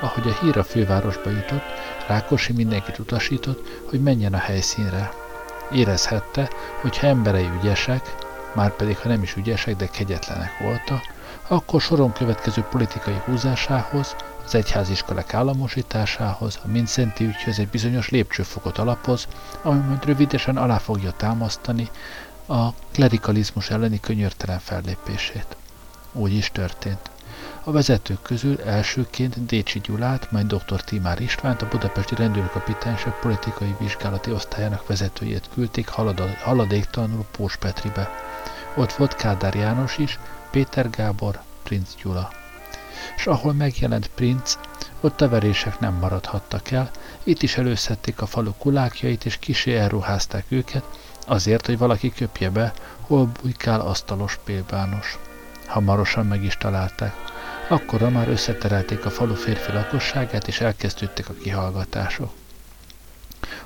Ahogy 0.00 0.28
a 0.28 0.38
hír 0.40 0.58
a 0.58 0.64
fővárosba 0.64 1.30
jutott, 1.30 1.64
Rákosi 2.08 2.52
mindenkit 2.52 2.98
utasított, 2.98 3.82
hogy 3.90 4.02
menjen 4.02 4.34
a 4.34 4.38
helyszínre. 4.38 5.24
Érezhette, 5.72 6.50
hogy 6.80 6.98
ha 6.98 7.06
emberei 7.06 7.48
ügyesek, 7.60 8.14
már 8.54 8.70
pedig 8.70 8.98
ha 8.98 9.08
nem 9.08 9.22
is 9.22 9.36
ügyesek, 9.36 9.76
de 9.76 9.86
kegyetlenek 9.86 10.58
voltak, 10.58 11.00
akkor 11.48 11.80
soron 11.80 12.12
következő 12.12 12.62
politikai 12.62 13.20
húzásához, 13.24 14.16
az 14.44 14.54
egyháziskolák 14.54 15.34
államosításához, 15.34 16.58
a 16.64 16.68
Mincenti 16.68 17.24
ügyhöz 17.24 17.58
egy 17.58 17.68
bizonyos 17.68 18.08
lépcsőfokot 18.08 18.78
alapoz, 18.78 19.26
ami 19.62 19.78
majd 19.78 20.04
rövidesen 20.04 20.56
alá 20.56 20.78
fogja 20.78 21.10
támasztani 21.10 21.90
a 22.46 22.68
klerikalizmus 22.92 23.70
elleni 23.70 24.00
könyörtelen 24.00 24.58
fellépését. 24.58 25.56
Úgy 26.12 26.32
is 26.32 26.50
történt. 26.50 27.10
A 27.68 27.72
vezetők 27.72 28.22
közül 28.22 28.60
elsőként 28.60 29.46
Décsi 29.46 29.80
Gyulát, 29.80 30.30
majd 30.30 30.46
dr. 30.52 30.80
Timár 30.80 31.20
Istvánt, 31.20 31.62
a 31.62 31.68
budapesti 31.68 32.14
rendőrkapitányság 32.14 33.18
politikai 33.20 33.74
vizsgálati 33.78 34.30
osztályának 34.30 34.86
vezetőjét 34.86 35.48
küldték 35.54 35.88
halad- 35.88 36.38
haladéktalanul 36.42 37.24
Pós 37.36 37.56
Petribe. 37.56 38.10
Ott 38.76 38.92
volt 38.92 39.14
Kádár 39.14 39.54
János 39.54 39.98
is, 39.98 40.18
Péter 40.50 40.90
Gábor, 40.90 41.40
Princ 41.62 41.94
Gyula. 42.02 42.30
És 43.16 43.26
ahol 43.26 43.52
megjelent 43.52 44.10
Princ, 44.14 44.58
ott 45.00 45.20
a 45.20 45.28
verések 45.28 45.78
nem 45.78 45.94
maradhattak 45.94 46.70
el, 46.70 46.90
itt 47.22 47.42
is 47.42 47.56
előszedték 47.56 48.20
a 48.20 48.26
falu 48.26 48.52
kulákjait, 48.58 49.24
és 49.24 49.36
kisé 49.38 49.76
elruházták 49.76 50.44
őket, 50.48 50.84
azért, 51.26 51.66
hogy 51.66 51.78
valaki 51.78 52.12
köpje 52.12 52.50
be, 52.50 52.72
hol 53.00 53.30
bujkál 53.42 53.80
asztalos 53.80 54.38
pélbános. 54.44 55.18
Hamarosan 55.66 56.26
meg 56.26 56.44
is 56.44 56.56
találták. 56.56 57.34
Akkorra 57.68 58.10
már 58.10 58.28
összeterelték 58.28 59.04
a 59.04 59.10
falu 59.10 59.34
férfi 59.34 59.72
lakosságát, 59.72 60.48
és 60.48 60.60
elkezdődtek 60.60 61.28
a 61.28 61.34
kihallgatások. 61.42 62.32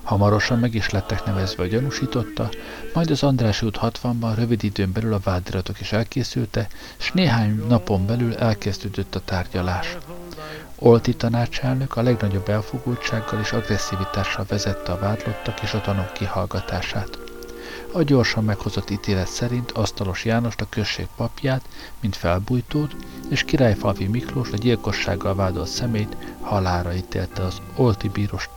Hamarosan 0.02 0.58
meg 0.58 0.74
is 0.74 0.90
lettek 0.90 1.24
nevezve 1.24 1.62
a 1.62 1.66
gyanúsította, 1.66 2.50
majd 2.94 3.10
az 3.10 3.22
András 3.22 3.62
út 3.62 3.78
60-ban 3.82 4.32
rövid 4.36 4.64
időn 4.64 4.92
belül 4.92 5.12
a 5.12 5.20
vádiratok 5.24 5.80
is 5.80 5.92
elkészülte, 5.92 6.68
és 6.98 7.12
néhány 7.12 7.64
napon 7.68 8.06
belül 8.06 8.34
elkezdődött 8.34 9.14
a 9.14 9.20
tárgyalás. 9.24 9.96
Olti 10.74 11.16
tanácselnök 11.16 11.96
a 11.96 12.02
legnagyobb 12.02 12.48
elfogultsággal 12.48 13.40
és 13.40 13.52
agresszivitással 13.52 14.44
vezette 14.48 14.92
a 14.92 14.98
vádlottak 14.98 15.62
és 15.62 15.72
a 15.72 15.80
tanúk 15.80 16.12
kihallgatását. 16.12 17.29
A 17.92 18.02
gyorsan 18.02 18.44
meghozott 18.44 18.90
ítélet 18.90 19.28
szerint 19.28 19.70
Asztalos 19.70 20.24
Jánost 20.24 20.60
a 20.60 20.66
község 20.68 21.06
papját, 21.16 21.64
mint 22.00 22.16
felbújtót, 22.16 22.96
és 23.28 23.44
Királyfalvi 23.44 24.06
Miklós 24.06 24.50
a 24.50 24.56
gyilkossággal 24.56 25.34
vádolt 25.34 25.68
szemét 25.68 26.16
halára 26.40 26.94
ítélte 26.94 27.42
az 27.42 27.60
Olti, 27.76 28.08
bíros, 28.08 28.48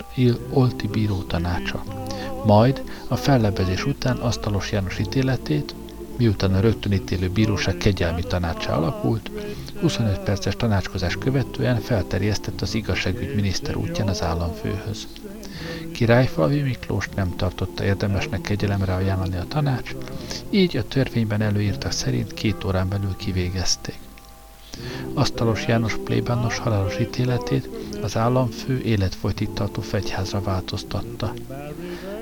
Olti 0.49 0.87
bíró 0.87 1.21
tanácsa. 1.21 1.83
Majd 2.45 2.83
a 3.07 3.15
fellebezés 3.15 3.85
után 3.85 4.17
Asztalos 4.17 4.71
János 4.71 4.99
ítéletét 4.99 5.75
miután 6.17 6.53
a 6.53 6.59
rögtön 6.59 6.91
ítélő 6.91 7.29
bíróság 7.29 7.77
kegyelmi 7.77 8.23
tanácsa 8.23 8.73
alakult, 8.73 9.31
25 9.81 10.19
perces 10.19 10.55
tanácskozás 10.55 11.17
követően 11.17 11.79
felterjesztett 11.79 12.61
az 12.61 12.73
igazságügy 12.73 13.35
miniszter 13.35 13.75
útján 13.75 14.07
az 14.07 14.21
államfőhöz. 14.21 15.07
Királyfalvi 15.91 16.61
Miklóst 16.61 17.15
nem 17.15 17.35
tartotta 17.35 17.83
érdemesnek 17.83 18.41
kegyelemre 18.41 18.93
ajánlani 18.93 19.37
a 19.37 19.45
tanács, 19.47 19.95
így 20.49 20.77
a 20.77 20.87
törvényben 20.87 21.41
előírtak 21.41 21.91
szerint 21.91 22.33
két 22.33 22.63
órán 22.63 22.89
belül 22.89 23.15
kivégezték. 23.17 23.97
Asztalos 25.13 25.67
János 25.67 25.97
plébános 26.03 26.57
halálos 26.57 26.99
ítéletét 26.99 27.69
az 28.01 28.17
államfő 28.17 28.81
életfolytig 28.81 29.53
tartó 29.53 29.81
fegyházra 29.81 30.41
változtatta. 30.41 31.33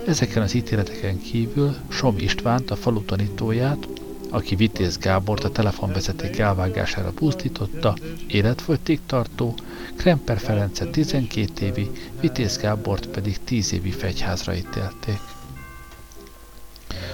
Ezeken 0.07 0.41
az 0.41 0.53
ítéleteken 0.53 1.21
kívül 1.21 1.75
Som 1.89 2.15
Istvánt, 2.17 2.71
a 2.71 2.75
falu 2.75 3.01
tanítóját, 3.01 3.87
aki 4.31 4.55
Vitéz 4.55 4.97
Gábort 4.97 5.43
a 5.43 5.49
telefonvezeték 5.49 6.37
elvágására 6.37 7.11
pusztította, 7.11 7.95
életfogytig 8.27 8.99
tartó, 9.05 9.55
Kremper 9.97 10.39
Ferencet 10.39 10.89
12 10.91 11.65
évi, 11.65 11.91
Vitéz 12.19 12.57
Gábort 12.57 13.07
pedig 13.07 13.43
10 13.43 13.73
évi 13.73 13.91
fegyházra 13.91 14.55
ítélték. 14.55 15.19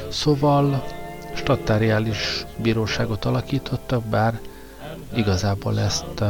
Szóval 0.10 0.84
statáriális 1.36 2.46
bíróságot 2.58 3.26
alakítottak, 3.26 4.04
bár 4.04 4.40
igazából 5.16 5.80
ezt 5.80 6.22
uh, 6.22 6.28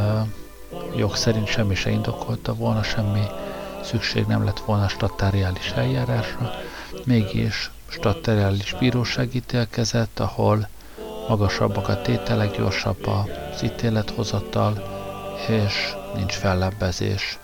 jog 0.97 1.15
szerint 1.15 1.47
semmi 1.47 1.75
se 1.75 1.89
indokolta 1.89 2.55
volna, 2.55 2.83
semmi 2.83 3.23
szükség 3.83 4.25
nem 4.25 4.43
lett 4.43 4.59
volna 4.59 4.87
statáriális 4.87 5.69
eljárásra, 5.69 6.51
mégis 7.03 7.71
statáriális 7.87 8.75
bíróság 8.79 9.35
ítélkezett, 9.35 10.19
ahol 10.19 10.67
magasabbak 11.27 11.87
a 11.87 12.01
tételek, 12.01 12.57
gyorsabb 12.57 13.07
az 13.07 13.63
ítélethozatal, 13.63 14.83
és 15.47 15.95
nincs 16.15 16.33
fellebbezés. 16.33 17.39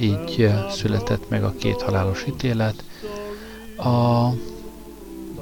Így 0.00 0.52
született 0.70 1.28
meg 1.28 1.44
a 1.44 1.54
két 1.58 1.82
halálos 1.82 2.24
ítélet. 2.26 2.84
A, 3.76 4.28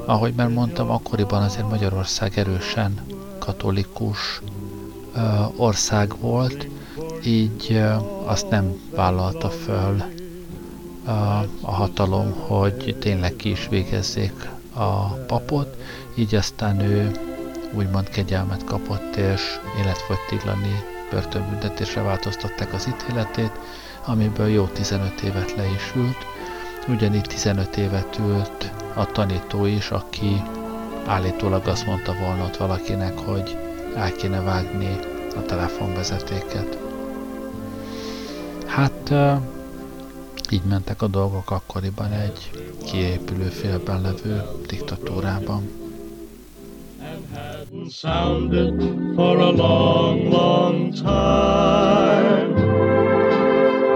ahogy 0.05 0.35
már 0.35 0.49
mondtam, 0.49 0.91
akkoriban 0.91 1.43
azért 1.43 1.69
Magyarország 1.71 2.39
erősen 2.39 3.01
katolikus 3.39 4.41
ország 5.57 6.19
volt, 6.21 6.69
így 7.25 7.83
azt 8.25 8.51
nem 8.51 8.81
vállalta 8.95 9.49
föl 9.49 10.03
a 11.61 11.71
hatalom, 11.71 12.33
hogy 12.33 12.97
tényleg 13.01 13.37
ki 13.37 13.51
is 13.51 13.69
végezzék 13.69 14.49
a 14.77 15.07
papot, 15.27 15.77
így 16.15 16.35
aztán 16.35 16.81
ő 16.81 17.11
úgymond 17.73 18.09
kegyelmet 18.09 18.65
kapott, 18.65 19.17
és 19.17 19.43
életfogytiglani 19.79 20.83
börtönbüntetésre 21.11 22.03
változtatták 22.03 22.73
az 22.73 22.89
ítéletét, 22.89 23.53
amiből 24.05 24.49
jó 24.49 24.65
15 24.65 25.21
évet 25.21 25.55
le 25.57 25.67
is 25.67 25.93
ült. 25.97 26.27
Ugyanígy 26.89 27.27
15 27.27 27.77
évet 27.77 28.19
ült 28.19 28.73
a 28.95 29.07
tanító 29.07 29.65
is, 29.65 29.91
aki 29.91 30.43
állítólag 31.07 31.67
azt 31.67 31.87
mondta 31.87 32.15
volna 32.21 32.45
ott 32.45 32.57
valakinek, 32.57 33.19
hogy 33.19 33.59
el 33.97 34.13
kéne 34.13 34.41
vágni 34.41 34.99
a 35.37 35.43
telefonvezetéket. 35.43 36.79
Hát 38.67 39.13
így 40.51 40.65
mentek 40.69 41.03
a 41.03 41.07
dolgok 41.07 41.51
akkoriban 41.51 42.13
egy 42.13 42.51
kiépülő 42.85 43.49
félben 43.49 44.01
levő 44.01 44.43
diktatúrában. 44.67 45.85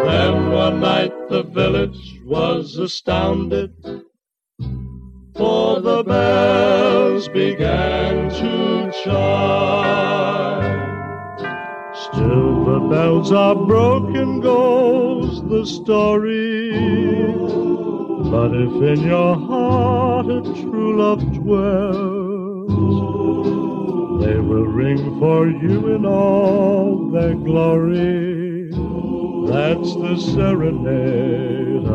Then 0.04 0.52
one 0.52 0.78
night 0.80 1.12
the 1.28 1.42
village 1.42 1.98
was 2.24 2.76
astounded, 2.76 3.70
for 5.34 5.80
the 5.80 6.02
bells 6.02 7.28
began 7.28 8.28
to 8.28 8.90
chime. 9.02 10.89
Still 12.12 12.64
the 12.64 12.80
bells 12.88 13.30
are 13.30 13.54
broken, 13.54 14.40
goes 14.40 15.42
the 15.48 15.64
story. 15.64 16.72
But 18.30 18.54
if 18.54 18.98
in 18.98 19.00
your 19.06 19.36
heart 19.36 20.26
a 20.26 20.42
true 20.42 20.96
love 20.98 21.20
dwells, 21.32 22.70
they 24.24 24.38
will 24.40 24.66
ring 24.66 25.18
for 25.20 25.46
you 25.46 25.94
in 25.94 26.04
all 26.04 27.10
their 27.10 27.34
glory. 27.34 28.70
That's 29.46 29.94
the 29.94 30.16
serenade 30.16 31.86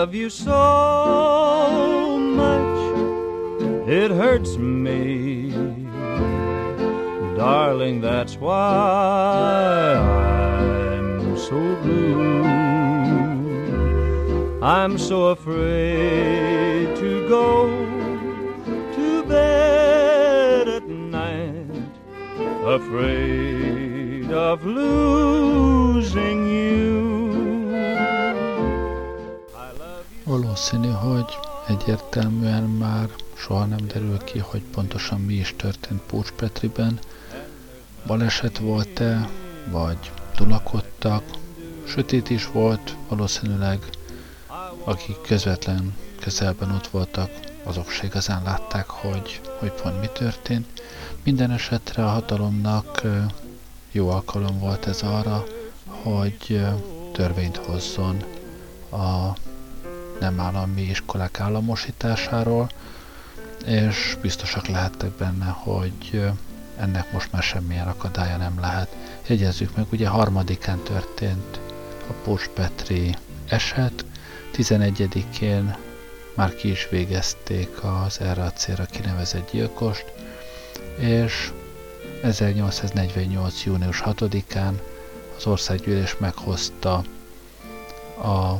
love 0.00 0.14
you 0.14 0.30
so 0.30 2.16
much, 2.18 2.80
it 3.86 4.10
hurts 4.10 4.56
me. 4.56 5.50
Darling, 7.36 8.00
that's 8.00 8.36
why 8.36 9.96
I'm 10.96 11.36
so 11.36 11.60
blue. 11.82 12.44
I'm 14.62 14.96
so 14.96 15.26
afraid 15.36 16.96
to 16.96 17.28
go 17.28 17.68
to 18.94 19.22
bed 19.24 20.66
at 20.66 20.88
night, 20.88 21.92
afraid 22.64 24.30
of 24.32 24.64
losing 24.64 25.79
Valószínű, 30.60 30.94
hogy 30.94 31.38
egyértelműen 31.66 32.62
már 32.62 33.08
soha 33.34 33.64
nem 33.64 33.86
derül 33.86 34.18
ki, 34.18 34.38
hogy 34.38 34.62
pontosan 34.62 35.20
mi 35.20 35.34
is 35.34 35.54
történt 35.56 36.00
Pócs 36.00 36.30
Petriben. 36.30 36.98
Baleset 38.06 38.58
volt-e, 38.58 39.30
vagy 39.70 40.10
tulakodtak, 40.34 41.24
sötét 41.86 42.30
is 42.30 42.46
volt, 42.46 42.96
valószínűleg 43.08 43.84
akik 44.84 45.20
közvetlen 45.20 45.96
közelben 46.20 46.70
ott 46.70 46.86
voltak, 46.86 47.30
azok 47.62 47.90
se 47.90 48.04
igazán 48.04 48.42
látták, 48.42 48.88
hogy, 48.88 49.40
hogy 49.58 49.72
pont 49.72 50.00
mi 50.00 50.08
történt. 50.12 50.82
Minden 51.22 51.50
esetre 51.50 52.04
a 52.04 52.08
hatalomnak 52.08 53.02
jó 53.92 54.08
alkalom 54.08 54.58
volt 54.58 54.86
ez 54.86 55.02
arra, 55.02 55.44
hogy 55.86 56.66
törvényt 57.12 57.56
hozzon 57.56 58.24
a 58.90 59.32
nem 60.20 60.40
állami 60.40 60.82
iskolák 60.82 61.40
államosításáról, 61.40 62.70
és 63.66 64.16
biztosak 64.20 64.66
lehettek 64.66 65.10
benne, 65.10 65.46
hogy 65.46 66.30
ennek 66.76 67.12
most 67.12 67.32
már 67.32 67.42
semmilyen 67.42 67.88
akadálya 67.88 68.36
nem 68.36 68.60
lehet. 68.60 68.96
Jegyezzük 69.26 69.76
meg, 69.76 69.86
ugye 69.92 70.08
harmadikán 70.08 70.78
történt 70.78 71.60
a 72.08 72.12
Pócs 72.24 72.48
Petri 72.48 73.16
eset, 73.48 74.04
11-én 74.56 75.76
már 76.34 76.54
ki 76.54 76.70
is 76.70 76.88
végezték 76.90 77.84
az 77.84 78.20
erre 78.20 78.42
a 78.42 78.52
célra 78.52 78.84
kinevezett 78.84 79.50
gyilkost, 79.50 80.04
és 80.98 81.52
1848. 82.22 83.64
június 83.64 84.02
6-án 84.04 84.72
az 85.36 85.46
országgyűlés 85.46 86.16
meghozta 86.18 87.04
a 88.22 88.54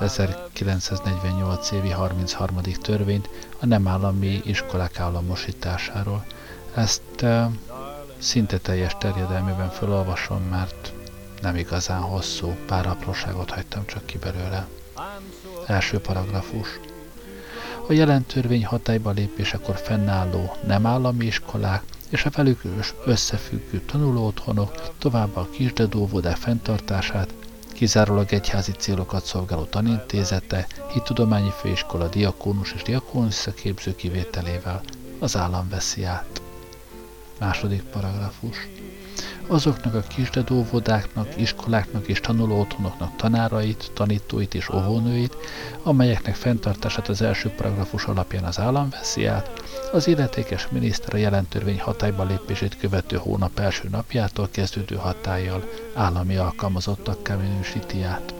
az 0.00 0.18
1948 0.18 1.70
évi 1.70 1.90
33. 1.90 2.60
törvényt 2.82 3.28
a 3.60 3.66
nem 3.66 3.88
állami 3.88 4.40
iskolák 4.44 4.98
államosításáról. 4.98 6.24
Ezt 6.74 7.22
e, 7.22 7.50
szinte 8.18 8.58
teljes 8.58 8.96
terjedelmében 8.98 9.70
felolvasom, 9.70 10.42
mert 10.42 10.92
nem 11.42 11.56
igazán 11.56 12.00
hosszú, 12.00 12.54
pár 12.66 12.86
apróságot 12.86 13.50
hagytam 13.50 13.86
csak 13.86 14.06
ki 14.06 14.18
belőle. 14.18 14.66
Első 15.66 15.98
paragrafus. 15.98 16.80
A 17.88 17.92
jelen 17.92 18.24
törvény 18.24 18.64
hatályba 18.64 19.10
lépésekor 19.10 19.76
fennálló 19.76 20.56
nem 20.66 20.86
állami 20.86 21.24
iskolák 21.24 21.82
és 22.08 22.24
a 22.24 22.30
velük 22.30 22.62
összefüggő 23.04 23.80
tanulóotthonok, 23.80 24.92
továbbá 24.98 25.40
a 25.40 25.50
kisdedóvodák 25.50 26.36
fenntartását, 26.36 27.34
kizárólag 27.82 28.32
egyházi 28.32 28.72
célokat 28.72 29.24
szolgáló 29.24 29.64
tanintézete, 29.64 30.66
hittudományi 30.92 31.50
főiskola, 31.60 32.08
diakónus 32.08 32.72
és 32.72 32.82
diakónus 32.82 33.34
szaképző 33.34 33.94
kivételével 33.94 34.80
az 35.18 35.36
állam 35.36 35.68
veszi 35.68 36.04
át. 36.04 36.42
Második 37.38 37.82
paragrafus 37.82 38.68
azoknak 39.46 39.94
a 39.94 40.00
kisdedóvodáknak, 40.00 41.40
iskoláknak 41.40 42.08
és 42.08 42.20
tanulóotthonoknak 42.20 43.16
tanárait, 43.16 43.90
tanítóit 43.94 44.54
és 44.54 44.68
óvónőit, 44.68 45.36
amelyeknek 45.82 46.34
fenntartását 46.34 47.08
az 47.08 47.22
első 47.22 47.48
paragrafus 47.48 48.04
alapján 48.04 48.44
az 48.44 48.58
állam 48.58 48.90
veszi 48.90 49.26
át, 49.26 49.61
az 49.92 50.06
illetékes 50.06 50.68
miniszter 50.70 51.14
a 51.14 51.16
jelentörvény 51.16 51.80
hatályba 51.80 52.24
lépését 52.24 52.76
követő 52.76 53.16
hónap 53.16 53.58
első 53.58 53.88
napjától 53.88 54.48
kezdődő 54.50 54.96
hatállyal 54.96 55.68
állami 55.94 56.36
alkalmazottakká 56.36 57.34
minősíti 57.34 58.02
át. 58.02 58.34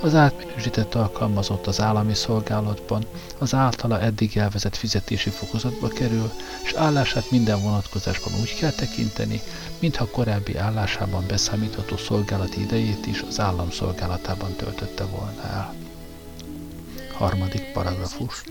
Az 0.00 0.14
átminősített 0.14 0.94
alkalmazott 0.94 1.66
az 1.66 1.80
állami 1.80 2.14
szolgálatban 2.14 3.04
az 3.38 3.54
általa 3.54 4.00
eddig 4.00 4.36
elvezett 4.36 4.76
fizetési 4.76 5.30
fokozatba 5.30 5.88
kerül, 5.88 6.30
és 6.64 6.72
állását 6.72 7.30
minden 7.30 7.62
vonatkozásban 7.62 8.32
úgy 8.40 8.54
kell 8.54 8.72
tekinteni, 8.72 9.40
mintha 9.78 10.06
korábbi 10.06 10.56
állásában 10.56 11.24
beszámítható 11.26 11.96
szolgálati 11.96 12.60
idejét 12.60 13.06
is 13.06 13.24
az 13.28 13.40
állam 13.40 13.70
szolgálatában 13.70 14.52
töltötte 14.52 15.04
volna 15.04 15.42
el. 15.42 15.74
Harmadik 17.12 17.72
paragrafus 17.72 18.42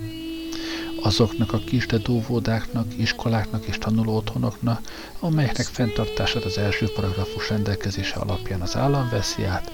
azoknak 1.04 1.54
a 1.54 1.58
kisdedóvódáknak, 1.58 2.88
iskoláknak 2.98 3.66
és 3.66 3.78
tanulóotthonoknak, 3.78 4.82
amelyeknek 5.20 5.66
fenntartását 5.66 6.44
az 6.44 6.58
első 6.58 6.88
paragrafus 6.96 7.50
rendelkezése 7.50 8.16
alapján 8.16 8.62
az 8.62 8.76
állam 8.76 9.10
veszi 9.10 9.44
át, 9.44 9.72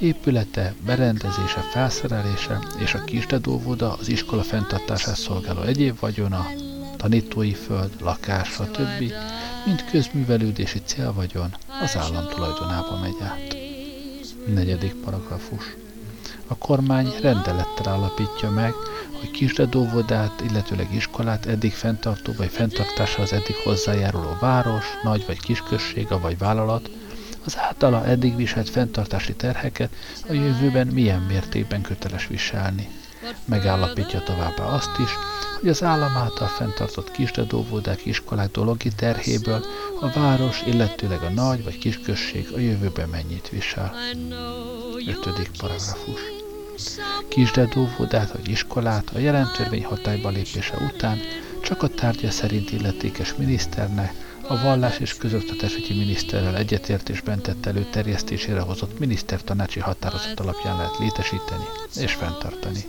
épülete, 0.00 0.74
berendezése, 0.84 1.60
felszerelése 1.72 2.58
és 2.78 2.94
a 2.94 3.04
kisdedóvoda 3.04 3.92
az 4.00 4.08
iskola 4.08 4.42
fenntartását 4.42 5.16
szolgáló 5.16 5.62
egyéb 5.62 5.98
vagyona, 6.00 6.46
tanítói 6.96 7.52
föld, 7.54 7.90
lakás, 8.00 8.48
stb., 8.48 9.12
mint 9.66 9.84
közművelődési 9.90 10.80
célvagyon 10.84 11.56
az 11.82 11.96
állam 11.96 12.28
tulajdonába 12.28 12.98
megy 13.00 13.16
át. 13.22 13.56
Negyedik 14.54 14.94
paragrafus. 14.94 15.81
A 16.46 16.56
kormány 16.56 17.12
rendelettel 17.20 17.92
állapítja 17.92 18.50
meg, 18.50 18.72
hogy 19.20 19.30
kisdedóvodát, 19.30 20.40
illetőleg 20.50 20.94
iskolát 20.94 21.46
eddig 21.46 21.72
fenntartó 21.72 22.32
vagy 22.36 22.50
fenntartása 22.50 23.22
az 23.22 23.32
eddig 23.32 23.56
hozzájáruló 23.64 24.36
város, 24.40 24.84
nagy 25.02 25.26
vagy 25.26 25.40
kisközsége 25.40 26.16
vagy 26.16 26.38
vállalat 26.38 26.90
az 27.44 27.58
általa 27.58 28.04
eddig 28.04 28.36
viselt 28.36 28.70
fenntartási 28.70 29.34
terheket 29.34 29.90
a 30.28 30.32
jövőben 30.32 30.86
milyen 30.86 31.20
mértékben 31.20 31.82
köteles 31.82 32.26
viselni. 32.26 32.88
Megállapítja 33.44 34.22
továbbá 34.22 34.64
azt 34.64 34.98
is, 34.98 35.10
hogy 35.60 35.68
az 35.68 35.82
állam 35.82 36.16
által 36.16 36.48
fenntartott 36.48 37.10
kisdedóvodák 37.10 38.06
iskolák 38.06 38.50
dologi 38.50 38.90
terhéből 38.96 39.64
a 40.00 40.10
város, 40.10 40.62
illetőleg 40.66 41.22
a 41.22 41.30
nagy 41.30 41.64
vagy 41.64 41.78
kisközség 41.78 42.48
a 42.54 42.58
jövőben 42.58 43.08
mennyit 43.08 43.48
visel. 43.48 43.94
5. 45.06 45.50
paragrafus. 45.58 46.20
Kisdedóvodát 47.28 48.32
vagy 48.32 48.48
iskolát 48.48 49.10
a 49.14 49.18
jelentörvény 49.18 49.84
hatályba 49.84 50.28
lépése 50.28 50.76
után 50.76 51.18
csak 51.62 51.82
a 51.82 51.88
tárgya 51.88 52.30
szerint 52.30 52.72
illetékes 52.72 53.34
miniszternek, 53.34 54.14
a 54.48 54.60
vallás 54.62 54.98
és 54.98 55.16
közoktatásügyi 55.16 55.98
miniszterrel 55.98 56.56
egyetértésben 56.56 57.40
tett 57.40 57.66
előterjesztésére 57.66 58.60
hozott 58.60 58.98
minisztertanácsi 58.98 59.80
határozat 59.80 60.40
alapján 60.40 60.76
lehet 60.76 60.98
létesíteni 60.98 61.64
és 61.96 62.12
fenntartani. 62.12 62.84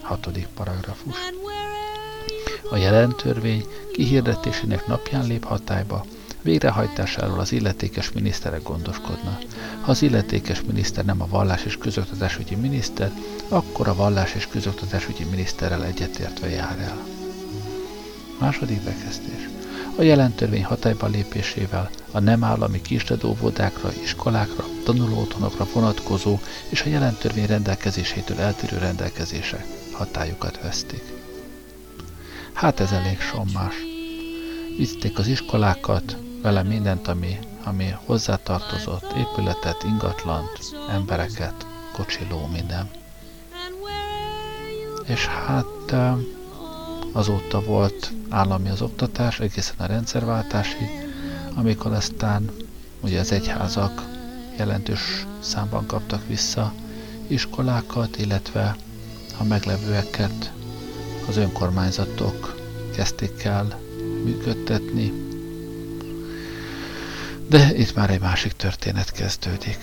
Hatodik 0.00 0.46
paragrafus. 0.46 1.16
A 2.70 2.76
jelentörvény 2.76 3.64
kihirdetésének 3.92 4.86
napján 4.86 5.26
lép 5.26 5.44
hatályba, 5.44 6.04
végrehajtásáról 6.42 7.38
az 7.38 7.52
illetékes 7.52 8.12
miniszterek 8.12 8.62
gondoskodna. 8.62 9.38
Ha 9.80 9.90
az 9.90 10.02
illetékes 10.02 10.62
miniszter 10.66 11.04
nem 11.04 11.22
a 11.22 11.26
vallás 11.26 11.64
és 11.64 11.76
közoktatásügyi 11.76 12.54
miniszter, 12.54 13.12
akkor 13.48 13.88
a 13.88 13.94
vallás 13.94 14.34
és 14.34 14.46
közoktatásügyi 14.46 15.24
miniszterrel 15.24 15.84
egyetértve 15.84 16.48
jár 16.48 16.78
el. 16.78 16.98
Második 18.38 18.80
bekezdés. 18.80 19.48
A 19.96 20.02
jelentörvény 20.02 20.64
hatályba 20.64 21.06
lépésével 21.06 21.90
a 22.10 22.20
nem 22.20 22.44
állami 22.44 22.80
kisdedóvodákra, 22.80 23.92
iskolákra, 24.02 24.64
tanulóotthonokra 24.84 25.66
vonatkozó 25.72 26.38
és 26.68 26.82
a 26.82 26.88
jelentörvény 26.88 27.46
rendelkezésétől 27.46 28.40
eltérő 28.40 28.78
rendelkezések 28.78 29.66
hatályukat 29.92 30.60
veszték. 30.62 31.02
Hát 32.52 32.80
ez 32.80 32.92
elég 32.92 33.20
sommás. 33.20 33.74
Vitték 34.76 35.18
az 35.18 35.26
iskolákat, 35.26 36.16
vele 36.42 36.62
mindent, 36.62 37.08
ami, 37.08 37.38
ami 37.64 37.94
hozzátartozott, 38.04 39.12
épületet, 39.16 39.82
ingatlant, 39.84 40.50
embereket, 40.90 41.66
kocsiló, 41.92 42.46
minden. 42.52 42.90
És 45.04 45.26
hát 45.26 45.94
azóta 47.12 47.60
volt 47.60 48.12
állami 48.28 48.68
az 48.68 48.82
oktatás, 48.82 49.40
egészen 49.40 49.74
a 49.78 49.86
rendszerváltásig, 49.86 50.88
amikor 51.54 51.92
aztán 51.92 52.50
ugye 53.00 53.20
az 53.20 53.32
egyházak 53.32 54.02
jelentős 54.56 55.26
számban 55.40 55.86
kaptak 55.86 56.26
vissza 56.26 56.72
iskolákat, 57.26 58.18
illetve 58.18 58.76
a 59.38 59.44
meglevőeket 59.44 60.52
az 61.28 61.36
önkormányzatok 61.36 62.56
kezdték 62.94 63.44
el 63.44 63.78
működtetni. 64.24 65.27
De 67.48 67.70
itt 67.76 67.94
már 67.94 68.10
egy 68.10 68.20
másik 68.20 68.52
történet 68.52 69.12
kezdődik. 69.12 69.78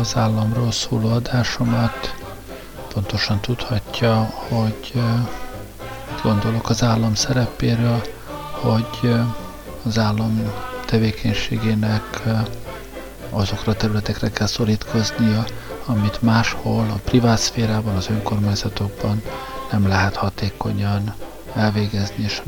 Az 0.00 0.16
államról 0.16 0.72
szóló 0.72 1.08
adásomat, 1.08 2.14
pontosan 2.92 3.40
tudhatja, 3.40 4.14
hogy 4.48 4.92
gondolok 6.22 6.68
az 6.68 6.82
állam 6.82 7.14
szerepéről, 7.14 8.02
hogy 8.50 9.14
az 9.82 9.98
állam 9.98 10.52
tevékenységének 10.86 12.22
azokra 13.30 13.72
a 13.72 13.74
területekre 13.74 14.30
kell 14.30 14.46
szorítkoznia, 14.46 15.44
amit 15.84 16.22
máshol, 16.22 16.90
a 16.90 17.00
privát 17.04 17.38
szférában, 17.38 17.96
az 17.96 18.08
önkormányzatokban 18.08 19.22
nem 19.70 19.88
lehet 19.88 20.16
hatékonyan 20.16 21.14
elvégezni, 21.54 22.24
és 22.24 22.42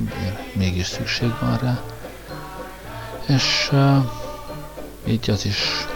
mégis 0.52 0.86
szükség 0.86 1.32
van 1.40 1.58
rá. 1.58 1.80
És 3.26 3.72
így 5.06 5.30
az 5.30 5.44
is 5.44 5.86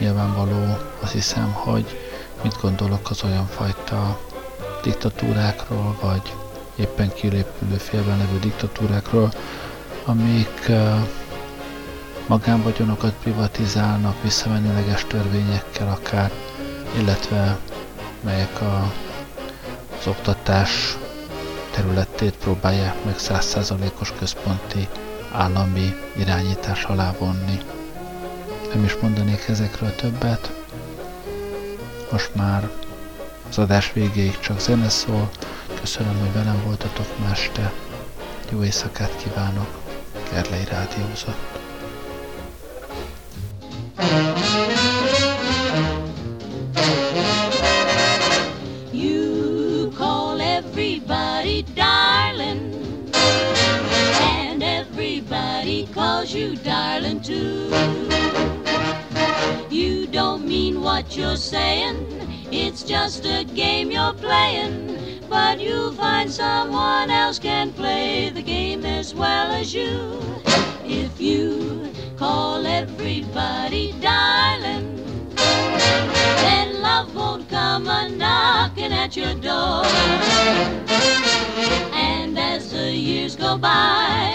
nyilvánvaló, 0.00 0.78
azt 1.00 1.12
hiszem, 1.12 1.52
hogy 1.52 1.98
mit 2.42 2.60
gondolok 2.60 3.10
az 3.10 3.24
olyan 3.24 3.46
fajta 3.46 4.18
diktatúrákról, 4.82 5.96
vagy 6.00 6.34
éppen 6.76 7.12
kilépülő 7.14 7.76
félben 7.76 8.18
levő 8.18 8.38
diktatúrákról, 8.38 9.32
amik 10.04 10.70
magánvagyonokat 12.26 13.14
privatizálnak 13.22 14.22
visszamenőleges 14.22 15.04
törvényekkel 15.04 15.88
akár, 15.88 16.30
illetve 16.98 17.58
melyek 18.20 18.60
a, 18.60 18.92
az 19.98 20.06
oktatás 20.06 20.96
területét 21.70 22.36
próbálják 22.36 23.04
meg 23.04 23.18
százszázalékos 23.18 24.12
központi 24.18 24.88
állami 25.32 25.94
irányítás 26.16 26.84
alá 26.84 27.12
vonni. 27.18 27.58
Nem 28.74 28.84
is 28.84 28.96
mondanék 29.00 29.48
ezekről 29.48 29.94
többet. 29.94 30.52
Most 32.12 32.34
már 32.34 32.70
az 33.48 33.58
adás 33.58 33.92
végéig 33.92 34.38
csak 34.38 34.60
zene 34.60 34.88
szól. 34.88 35.30
Köszönöm, 35.80 36.18
hogy 36.18 36.32
velem 36.32 36.62
voltatok 36.64 37.18
ma 37.18 37.30
este. 37.30 37.72
Jó 38.50 38.64
éjszakát 38.64 39.16
kívánok. 39.16 39.78
Gerlei 40.32 40.64
Rádiózott. 40.64 41.58
You 44.00 44.29
someone 66.30 67.10
else 67.10 67.40
can 67.40 67.72
play 67.72 68.30
the 68.30 68.42
game 68.42 68.84
as 68.84 69.14
well 69.14 69.50
as 69.50 69.74
you. 69.74 70.20
If 70.84 71.20
you 71.20 71.92
call 72.16 72.64
everybody 72.66 73.92
darling, 74.00 74.96
then 75.34 76.80
love 76.82 77.14
won't 77.16 77.48
come 77.48 77.88
a 77.88 78.08
knocking 78.08 78.92
at 78.92 79.16
your 79.16 79.34
door. 79.34 79.84
And 81.92 82.38
as 82.38 82.70
the 82.70 82.92
years 82.92 83.34
go 83.34 83.58
by, 83.58 84.29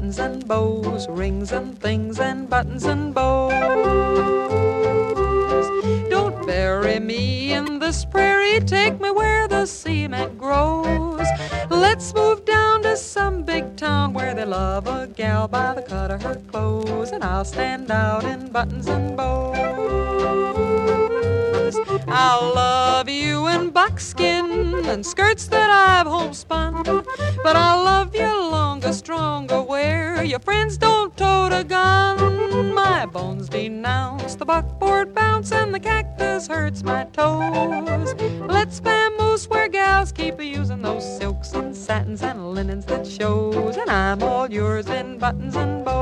buttons 0.00 0.18
and 0.18 0.48
bows, 0.48 1.08
rings 1.10 1.52
and 1.52 1.78
things 1.78 2.18
and 2.18 2.48
buttons 2.48 2.84
and 2.84 3.12
bows. 3.12 3.52
Don't 6.08 6.46
bury 6.46 6.98
me 6.98 7.52
in 7.52 7.78
this 7.78 8.06
prairie, 8.06 8.60
take 8.60 8.98
me 8.98 9.10
where 9.10 9.46
the 9.46 9.66
cement 9.66 10.38
grows. 10.38 11.26
Let's 11.68 12.14
move 12.14 12.46
down 12.46 12.82
to 12.84 12.96
some 12.96 13.42
big 13.42 13.76
town 13.76 14.14
where 14.14 14.32
they 14.32 14.46
love 14.46 14.86
a 14.86 15.06
gal 15.06 15.46
by 15.48 15.74
the 15.74 15.82
cut 15.82 16.10
of 16.10 16.22
her 16.22 16.36
clothes, 16.50 17.10
and 17.12 17.22
I'll 17.22 17.44
stand 17.44 17.90
out 17.90 18.24
in 18.24 18.50
buttons 18.50 18.86
and 18.88 19.14
bows. 19.14 20.00
I'll 22.12 22.52
love 22.54 23.08
you 23.08 23.46
in 23.46 23.70
buckskin 23.70 24.84
and 24.86 25.06
skirts 25.06 25.46
that 25.46 25.70
I've 25.70 26.08
homespun, 26.08 26.82
but 26.82 27.56
I'll 27.56 27.84
love 27.84 28.16
you 28.16 28.26
longer, 28.50 28.92
stronger 28.92 29.62
where 29.62 30.24
your 30.24 30.40
friends 30.40 30.76
don't 30.76 31.16
tote 31.16 31.52
a 31.52 31.62
gun. 31.62 32.74
My 32.74 33.06
bones 33.06 33.48
denounce 33.48 34.34
the 34.34 34.44
buckboard 34.44 35.14
bounce 35.14 35.52
and 35.52 35.72
the 35.72 35.78
cactus 35.78 36.48
hurts 36.48 36.82
my 36.82 37.04
toes. 37.04 38.14
Let's 38.40 38.80
vamoose 38.80 39.48
where 39.48 39.68
gals 39.68 40.10
keep 40.10 40.42
using 40.42 40.82
those 40.82 41.04
silks 41.18 41.52
and 41.52 41.76
satins 41.76 42.22
and 42.22 42.52
linens 42.54 42.86
that 42.86 43.06
shows, 43.06 43.76
and 43.76 43.88
I'm 43.88 44.20
all 44.22 44.50
yours 44.50 44.88
in 44.88 45.18
buttons 45.18 45.54
and 45.54 45.84
bows. 45.84 46.00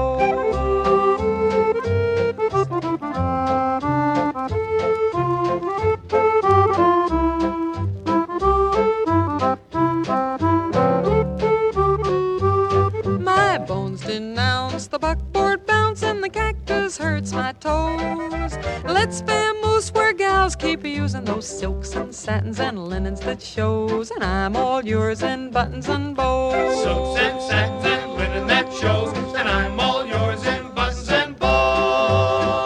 The 14.99 15.07
buckboard 15.07 15.64
bounce 15.66 16.03
and 16.03 16.22
the 16.24 16.28
cactus 16.28 16.99
hurts 16.99 17.32
my 17.32 17.53
toes. 17.53 18.59
Let's 18.84 19.22
vamoose 19.22 19.94
where 19.94 20.12
gals 20.12 20.57
keep 20.57 20.84
using 20.84 21.24
those 21.24 21.46
silks 21.46 21.94
and 21.94 22.12
satins 22.14 22.59
and 22.59 22.88
linens 22.88 23.20
that 23.20 23.40
shows, 23.40 24.11
and 24.11 24.24
I'm 24.24 24.57
all 24.57 24.84
yours 24.84 25.22
in 25.22 25.51
buttons 25.51 25.88
and 25.88 26.16
bows. 26.16 26.82
Silks 26.82 27.20
and 27.20 27.40
satins 27.42 27.84
and 27.84 28.14
linen 28.14 28.49
that 28.49 28.72
shows, 28.72 29.16
and 29.34 29.49
I'm 29.49 29.78
all 29.78 30.05
yours 30.05 30.44
in 30.46 30.74
buttons 30.74 31.09
and 31.11 31.38
bows. 31.38 32.59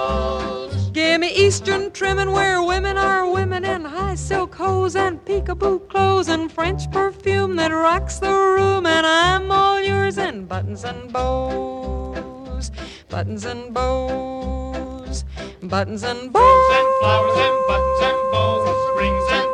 Give 0.93 1.21
me 1.21 1.35
Eastern 1.35 1.91
trimming 1.91 2.33
where 2.33 2.63
women 2.63 2.97
are 2.97 3.27
women 3.27 3.32
in 3.32 3.32
high 3.32 3.32
silk 4.23 4.55
hose 4.55 4.95
and 4.95 5.19
peekaboo 5.25 5.89
clothes 5.89 6.29
and 6.29 6.51
French 6.51 6.89
perfume 6.93 7.57
that 7.57 7.73
rocks 7.73 8.21
the 8.21 8.31
room, 8.31 8.87
and 8.87 9.05
I'm 9.05 9.51
all 9.51 9.83
yours 9.83 10.17
in 10.17 10.47
buttons 10.47 10.85
and 10.85 11.13
bows, 11.13 12.71
buttons 13.09 13.45
and 13.45 13.75
bows, 13.75 15.25
buttons 15.61 16.05
and 16.05 16.33
bows. 16.33 16.71
and 16.79 16.89
flowers 17.01 17.39
and 17.47 17.59
buttons 17.67 18.01
and 18.09 18.21
bows, 18.33 18.99
rings 19.01 19.29
and 19.33 19.52